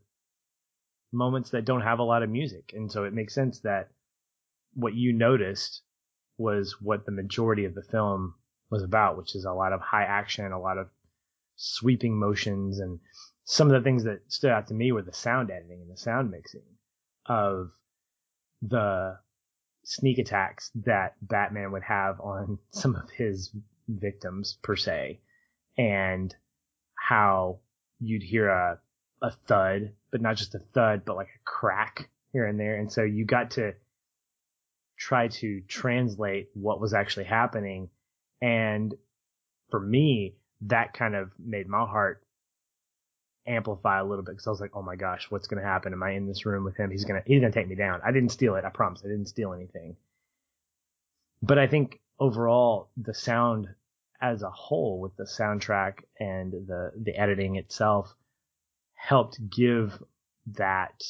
[1.11, 2.73] moments that don't have a lot of music.
[2.75, 3.89] And so it makes sense that
[4.75, 5.83] what you noticed
[6.37, 8.35] was what the majority of the film
[8.71, 10.89] was about, which is a lot of high action, a lot of
[11.57, 13.01] sweeping motions, and
[13.45, 15.97] some of the things that stood out to me were the sound editing and the
[15.97, 16.63] sound mixing
[17.27, 17.71] of
[18.63, 19.19] the
[19.85, 23.51] sneak attacks that Batman would have on some of his
[23.89, 25.21] victims per se,
[25.77, 26.35] and
[26.95, 27.59] how
[27.99, 28.79] you'd hear a
[29.23, 32.77] a thud, but not just a thud, but like a crack here and there.
[32.77, 33.73] And so you got to
[34.99, 37.91] try to translate what was actually happening.
[38.41, 38.95] And
[39.71, 42.23] for me, that kind of made my heart
[43.47, 45.93] amplify a little bit because I was like, oh my gosh, what's going to happen?
[45.93, 46.91] Am I in this room with him?
[46.91, 48.01] He's going to, he's going to take me down.
[48.05, 48.65] I didn't steal it.
[48.65, 49.03] I promise.
[49.05, 49.97] I didn't steal anything.
[51.43, 53.69] But I think overall, the sound
[54.21, 58.15] as a whole with the soundtrack and the, the editing itself
[58.95, 60.03] helped give
[60.47, 61.03] that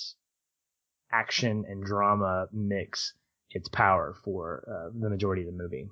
[1.10, 3.14] action and drama mix
[3.50, 5.88] its power for uh, the majority of the movie.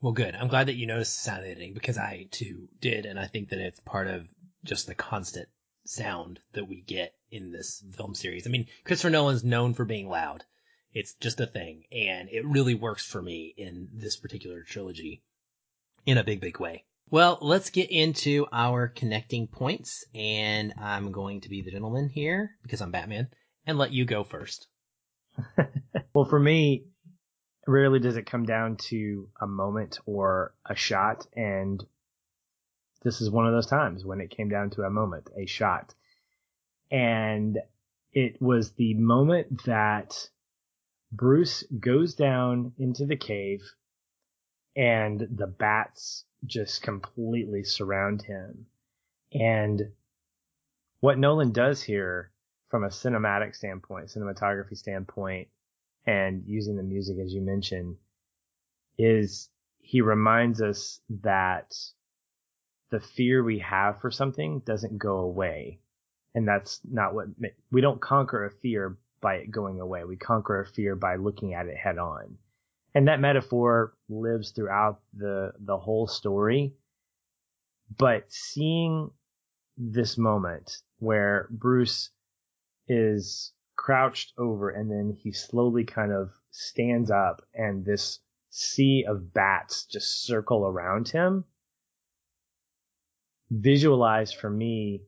[0.00, 0.34] Well, good.
[0.34, 3.50] I'm glad that you noticed the sound editing because I too did, and I think
[3.50, 4.26] that it's part of
[4.64, 5.48] just the constant
[5.84, 8.46] sound that we get in this film series.
[8.46, 10.44] I mean, Christopher Nolan's known for being loud.
[10.92, 15.22] It's just a thing, and it really works for me in this particular trilogy
[16.06, 16.84] in a big, big way.
[17.10, 22.52] Well, let's get into our connecting points, and I'm going to be the gentleman here
[22.62, 23.28] because I'm Batman,
[23.66, 24.66] and let you go first.
[26.14, 26.86] well, for me,
[27.66, 31.84] rarely does it come down to a moment or a shot, and
[33.02, 35.94] this is one of those times when it came down to a moment, a shot.
[36.90, 37.58] And
[38.12, 40.28] it was the moment that
[41.12, 43.62] Bruce goes down into the cave
[44.76, 48.66] and the bats just completely surround him.
[49.32, 49.92] And
[51.00, 52.30] what Nolan does here
[52.68, 55.48] from a cinematic standpoint, cinematography standpoint,
[56.06, 57.96] and using the music as you mentioned,
[58.98, 59.48] is
[59.78, 61.74] he reminds us that
[62.90, 65.80] the fear we have for something doesn't go away.
[66.34, 67.28] And that's not what
[67.70, 70.04] we don't conquer a fear by it going away.
[70.04, 72.36] We conquer a fear by looking at it head on.
[72.96, 76.74] And that metaphor lives throughout the the whole story.
[77.96, 79.10] But seeing
[79.76, 82.10] this moment where Bruce
[82.88, 88.20] is crouched over and then he slowly kind of stands up and this
[88.50, 91.44] sea of bats just circle around him
[93.50, 95.02] visualize for me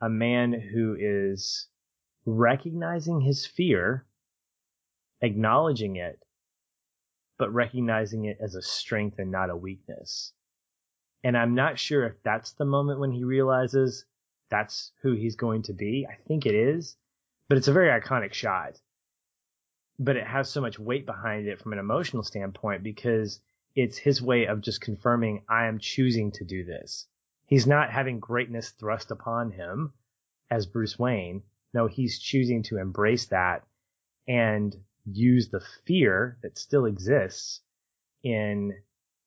[0.00, 1.68] a man who is
[2.26, 4.06] recognizing his fear,
[5.20, 6.22] acknowledging it,
[7.42, 10.32] but recognizing it as a strength and not a weakness.
[11.24, 14.04] And I'm not sure if that's the moment when he realizes
[14.48, 16.06] that's who he's going to be.
[16.08, 16.96] I think it is,
[17.48, 18.78] but it's a very iconic shot.
[19.98, 23.40] But it has so much weight behind it from an emotional standpoint because
[23.74, 27.08] it's his way of just confirming I am choosing to do this.
[27.46, 29.94] He's not having greatness thrust upon him
[30.48, 31.42] as Bruce Wayne.
[31.74, 33.66] No, he's choosing to embrace that
[34.28, 37.60] and use the fear that still exists
[38.22, 38.72] in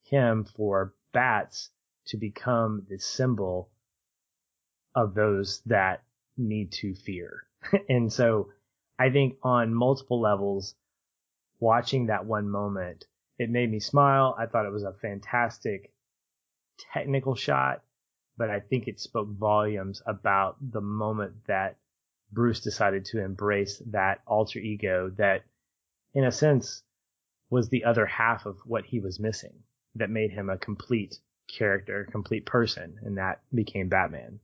[0.04, 1.70] him for bats
[2.08, 3.70] to become the symbol
[4.96, 6.04] of those that
[6.38, 7.48] need to fear.
[7.90, 8.50] and so
[8.98, 10.76] I think on multiple levels,
[11.60, 13.06] watching that one moment,
[13.38, 14.36] it made me smile.
[14.38, 15.92] I thought it was a fantastic
[16.94, 17.82] technical shot
[18.38, 21.78] but I think it spoke volumes about the moment that
[22.32, 25.44] Bruce decided to embrace that alter ego that,
[26.16, 26.82] in a sense,
[27.52, 29.54] was the other half of what he was missing
[29.94, 34.40] that made him a complete character, a complete person, and that became Batman.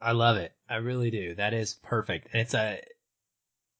[0.00, 0.52] I love it.
[0.68, 1.34] I really do.
[1.34, 2.28] That is perfect.
[2.32, 2.80] And it's a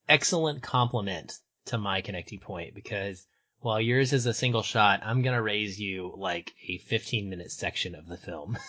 [0.08, 1.32] excellent compliment
[1.66, 3.26] to my connecting point because
[3.60, 7.94] while yours is a single shot, I'm gonna raise you like a 15 minute section
[7.94, 8.58] of the film.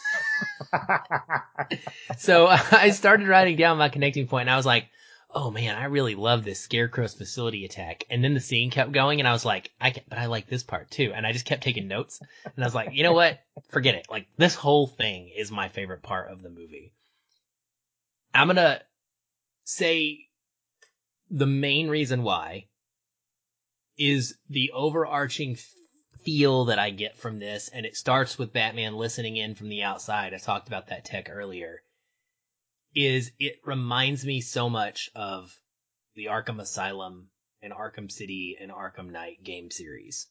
[2.18, 4.88] so I started writing down my connecting point and I was like,
[5.34, 8.04] oh man, I really love this Scarecrow's facility attack.
[8.10, 10.48] And then the scene kept going and I was like, I can, but I like
[10.48, 11.12] this part too.
[11.16, 13.40] And I just kept taking notes and I was like, you know what?
[13.70, 14.08] Forget it.
[14.10, 16.94] Like this whole thing is my favorite part of the movie.
[18.34, 18.82] I'm gonna
[19.64, 20.28] say
[21.30, 22.68] the main reason why
[23.98, 25.58] is the overarching
[26.24, 29.84] feel that I get from this, and it starts with Batman listening in from the
[29.84, 30.34] outside.
[30.34, 31.82] I talked about that tech earlier.
[32.96, 35.58] Is it reminds me so much of
[36.16, 37.30] the Arkham Asylum
[37.62, 40.28] and Arkham City and Arkham Knight game series.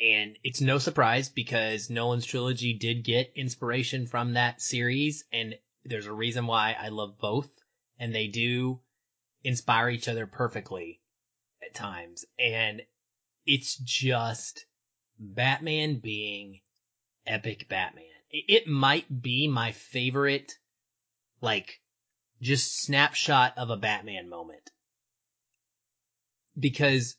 [0.00, 5.54] And it's no surprise because Nolan's trilogy did get inspiration from that series, and
[5.84, 7.50] there's a reason why I love both,
[7.98, 8.80] and they do
[9.44, 11.00] inspire each other perfectly
[11.62, 12.24] at times.
[12.38, 12.82] And
[13.46, 14.66] it's just
[15.18, 16.60] Batman being
[17.26, 18.04] epic Batman.
[18.30, 20.52] It might be my favorite,
[21.40, 21.80] like,
[22.40, 24.70] just snapshot of a Batman moment.
[26.58, 27.16] Because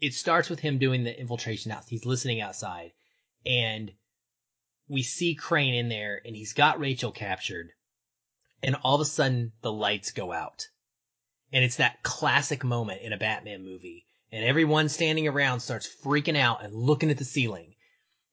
[0.00, 1.88] it starts with him doing the infiltration house.
[1.88, 2.92] He's listening outside
[3.46, 3.92] and
[4.88, 7.70] we see Crane in there and he's got Rachel captured
[8.62, 10.68] and all of a sudden the lights go out
[11.52, 14.06] and it's that classic moment in a Batman movie.
[14.30, 17.74] And everyone standing around starts freaking out and looking at the ceiling.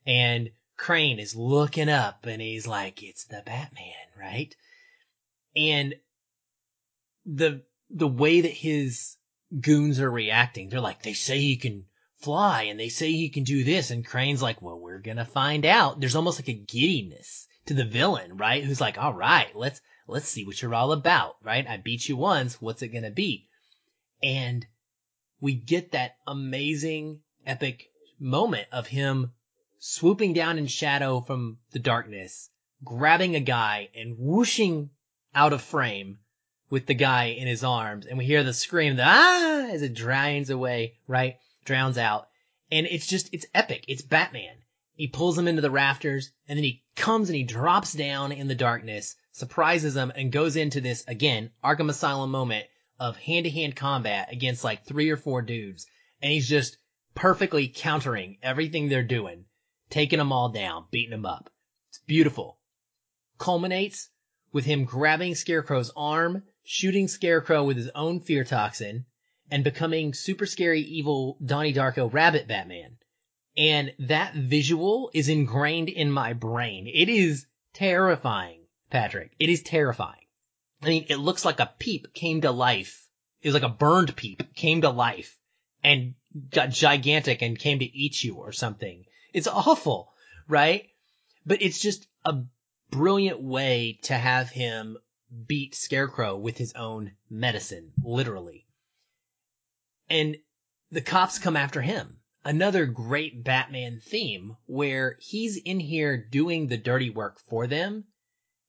[0.05, 4.55] And Crane is looking up and he's like, it's the Batman, right?
[5.55, 5.95] And
[7.25, 9.17] the, the way that his
[9.59, 11.85] goons are reacting, they're like, they say he can
[12.17, 13.91] fly and they say he can do this.
[13.91, 15.99] And Crane's like, well, we're going to find out.
[15.99, 18.63] There's almost like a giddiness to the villain, right?
[18.63, 21.67] Who's like, all right, let's, let's see what you're all about, right?
[21.67, 22.61] I beat you once.
[22.61, 23.47] What's it going to be?
[24.21, 24.65] And
[25.39, 27.85] we get that amazing epic
[28.19, 29.31] moment of him
[29.79, 32.49] swooping down in shadow from the darkness,
[32.83, 34.89] grabbing a guy and whooshing
[35.33, 36.19] out of frame
[36.69, 38.05] with the guy in his arms.
[38.05, 41.37] And we hear the scream, the ah, as it drowns away, right?
[41.65, 42.27] Drowns out.
[42.71, 43.85] And it's just, it's epic.
[43.87, 44.55] It's Batman.
[44.93, 48.47] He pulls him into the rafters and then he comes and he drops down in
[48.47, 52.65] the darkness surprises him and goes into this again Arkham Asylum moment
[52.99, 55.87] of hand to hand combat against like three or four dudes.
[56.21, 56.77] And he's just
[57.15, 59.45] perfectly countering everything they're doing,
[59.89, 61.49] taking them all down, beating them up.
[61.89, 62.59] It's beautiful.
[63.37, 64.09] Culminates
[64.51, 69.05] with him grabbing Scarecrow's arm, shooting Scarecrow with his own fear toxin,
[69.51, 72.97] and becoming super scary evil Donnie Darko rabbit Batman.
[73.57, 76.87] And that visual is ingrained in my brain.
[76.87, 79.31] It is terrifying Patrick.
[79.39, 80.25] It is terrifying.
[80.81, 83.05] I mean, it looks like a peep came to life.
[83.41, 85.37] It was like a burned peep came to life
[85.83, 86.13] and
[86.51, 89.05] got gigantic and came to eat you or something.
[89.33, 90.13] It's awful,
[90.47, 90.87] right?
[91.45, 92.43] But it's just a
[92.91, 94.97] brilliant way to have him
[95.45, 98.65] beat Scarecrow with his own medicine, literally.
[100.09, 100.37] And
[100.91, 102.17] the cops come after him.
[102.43, 108.05] Another great Batman theme where he's in here doing the dirty work for them.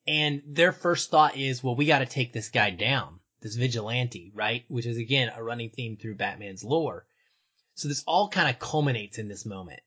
[0.06, 4.32] And their first thought is, well, we got to take this guy down, this vigilante,
[4.34, 4.64] right?
[4.68, 7.06] Which is again a running theme through Batman's lore.
[7.74, 9.80] So this all kind of culminates in this moment.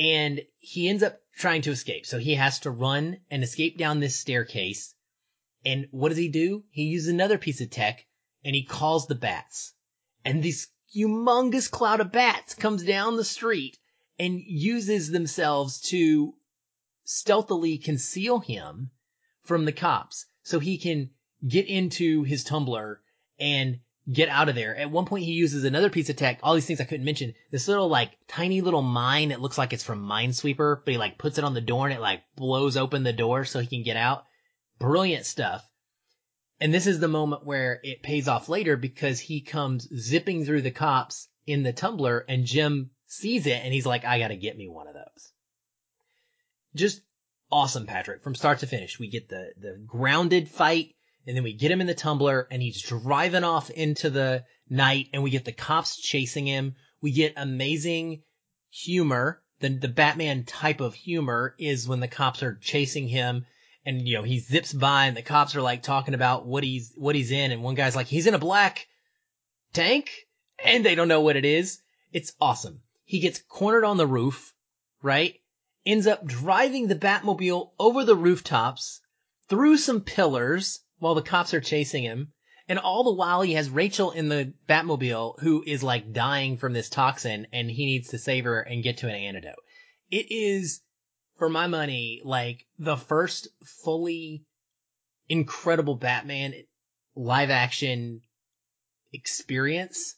[0.00, 2.06] And he ends up trying to escape.
[2.06, 4.94] So he has to run and escape down this staircase.
[5.62, 6.64] And what does he do?
[6.70, 8.06] He uses another piece of tech
[8.42, 9.74] and he calls the bats.
[10.24, 13.78] And this humongous cloud of bats comes down the street
[14.18, 16.34] and uses themselves to
[17.04, 18.90] stealthily conceal him
[19.42, 21.10] from the cops so he can
[21.46, 23.02] get into his tumbler
[23.38, 24.76] and get out of there.
[24.76, 27.34] At one point he uses another piece of tech, all these things I couldn't mention,
[27.50, 31.18] this little like tiny little mine that looks like it's from Minesweeper, but he like
[31.18, 33.82] puts it on the door and it like blows open the door so he can
[33.82, 34.24] get out.
[34.78, 35.66] Brilliant stuff.
[36.60, 40.62] And this is the moment where it pays off later because he comes zipping through
[40.62, 44.56] the cops in the tumbler and Jim sees it and he's like, I gotta get
[44.56, 45.32] me one of those.
[46.74, 47.02] Just
[47.50, 48.98] awesome, Patrick, from start to finish.
[48.98, 50.94] We get the, the grounded fight
[51.26, 55.08] and then we get him in the tumbler and he's driving off into the night
[55.12, 56.74] and we get the cops chasing him.
[57.00, 58.22] We get amazing
[58.70, 59.42] humor.
[59.60, 63.44] The, the Batman type of humor is when the cops are chasing him
[63.84, 66.92] and you know he zips by and the cops are like talking about what he's
[66.96, 68.86] what he's in and one guy's like he's in a black
[69.72, 70.10] tank
[70.62, 71.80] and they don't know what it is
[72.12, 74.54] it's awesome he gets cornered on the roof
[75.02, 75.40] right
[75.86, 79.00] ends up driving the batmobile over the rooftops
[79.48, 82.32] through some pillars while the cops are chasing him
[82.68, 86.72] and all the while he has Rachel in the Batmobile who is like dying from
[86.72, 89.58] this toxin and he needs to save her and get to an antidote.
[90.10, 90.80] It is
[91.36, 94.44] for my money, like the first fully
[95.28, 96.54] incredible Batman
[97.16, 98.20] live action
[99.12, 100.14] experience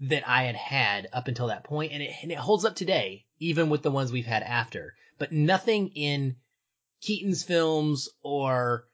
[0.00, 3.24] that I had had up until that point, and it, and it holds up today,
[3.38, 4.94] even with the ones we've had after.
[5.18, 6.36] But nothing in
[7.00, 8.86] Keaton's films or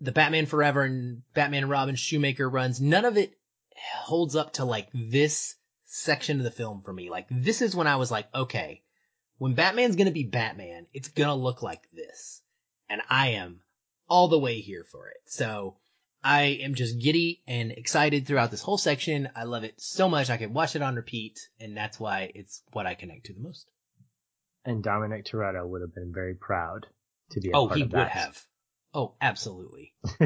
[0.00, 3.36] the Batman Forever and Batman and Robin Schumacher runs, none of it
[4.02, 5.54] holds up to like this
[5.84, 7.10] section of the film for me.
[7.10, 8.82] Like this is when I was like, okay,
[9.38, 12.42] when Batman's gonna be Batman, it's gonna look like this.
[12.88, 13.60] And I am
[14.08, 15.20] all the way here for it.
[15.26, 15.76] So
[16.22, 19.28] I am just giddy and excited throughout this whole section.
[19.34, 20.30] I love it so much.
[20.30, 23.40] I could watch it on repeat and that's why it's what I connect to the
[23.40, 23.70] most.
[24.64, 26.86] And Dominic Toretto would have been very proud
[27.30, 28.44] to be a Oh, he would have.
[28.92, 29.94] Oh, absolutely.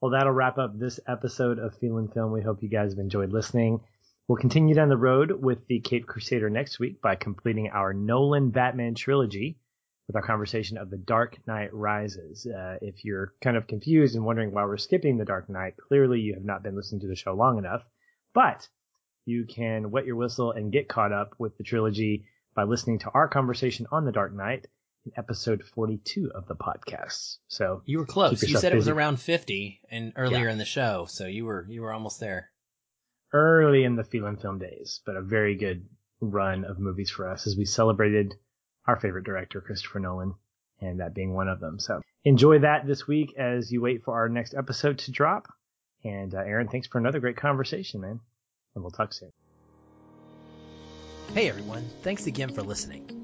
[0.00, 2.30] well, that'll wrap up this episode of Feeling Film.
[2.30, 3.80] We hope you guys have enjoyed listening.
[4.28, 8.50] We'll continue down the road with the Cape Crusader next week by completing our Nolan
[8.50, 9.58] Batman trilogy
[10.06, 12.46] with our conversation of The Dark Knight Rises.
[12.46, 16.20] Uh, if you're kind of confused and wondering why we're skipping The Dark Knight, clearly
[16.20, 17.82] you have not been listening to the show long enough.
[18.34, 18.68] But
[19.24, 23.10] you can wet your whistle and get caught up with the trilogy by listening to
[23.10, 24.66] our conversation on The Dark Knight
[25.04, 27.38] in episode 42 of the podcast.
[27.48, 28.40] So You were close.
[28.40, 31.44] Keep You yourself said it was around 50 and earlier in the show, so you
[31.44, 32.50] were you were almost there.
[33.32, 35.86] early in the Feeling Film days, but a very good
[36.20, 38.34] run of movies for us as we celebrated
[38.86, 40.34] our favorite director, Christopher Nolan,
[40.80, 41.78] and that being one of them.
[41.80, 45.48] So enjoy that this week as you wait for our next episode to drop.
[46.04, 48.20] And uh, Aaron, thanks for another great conversation, man.
[48.74, 49.32] And we'll talk soon.
[51.32, 53.23] Hey everyone, thanks again for listening.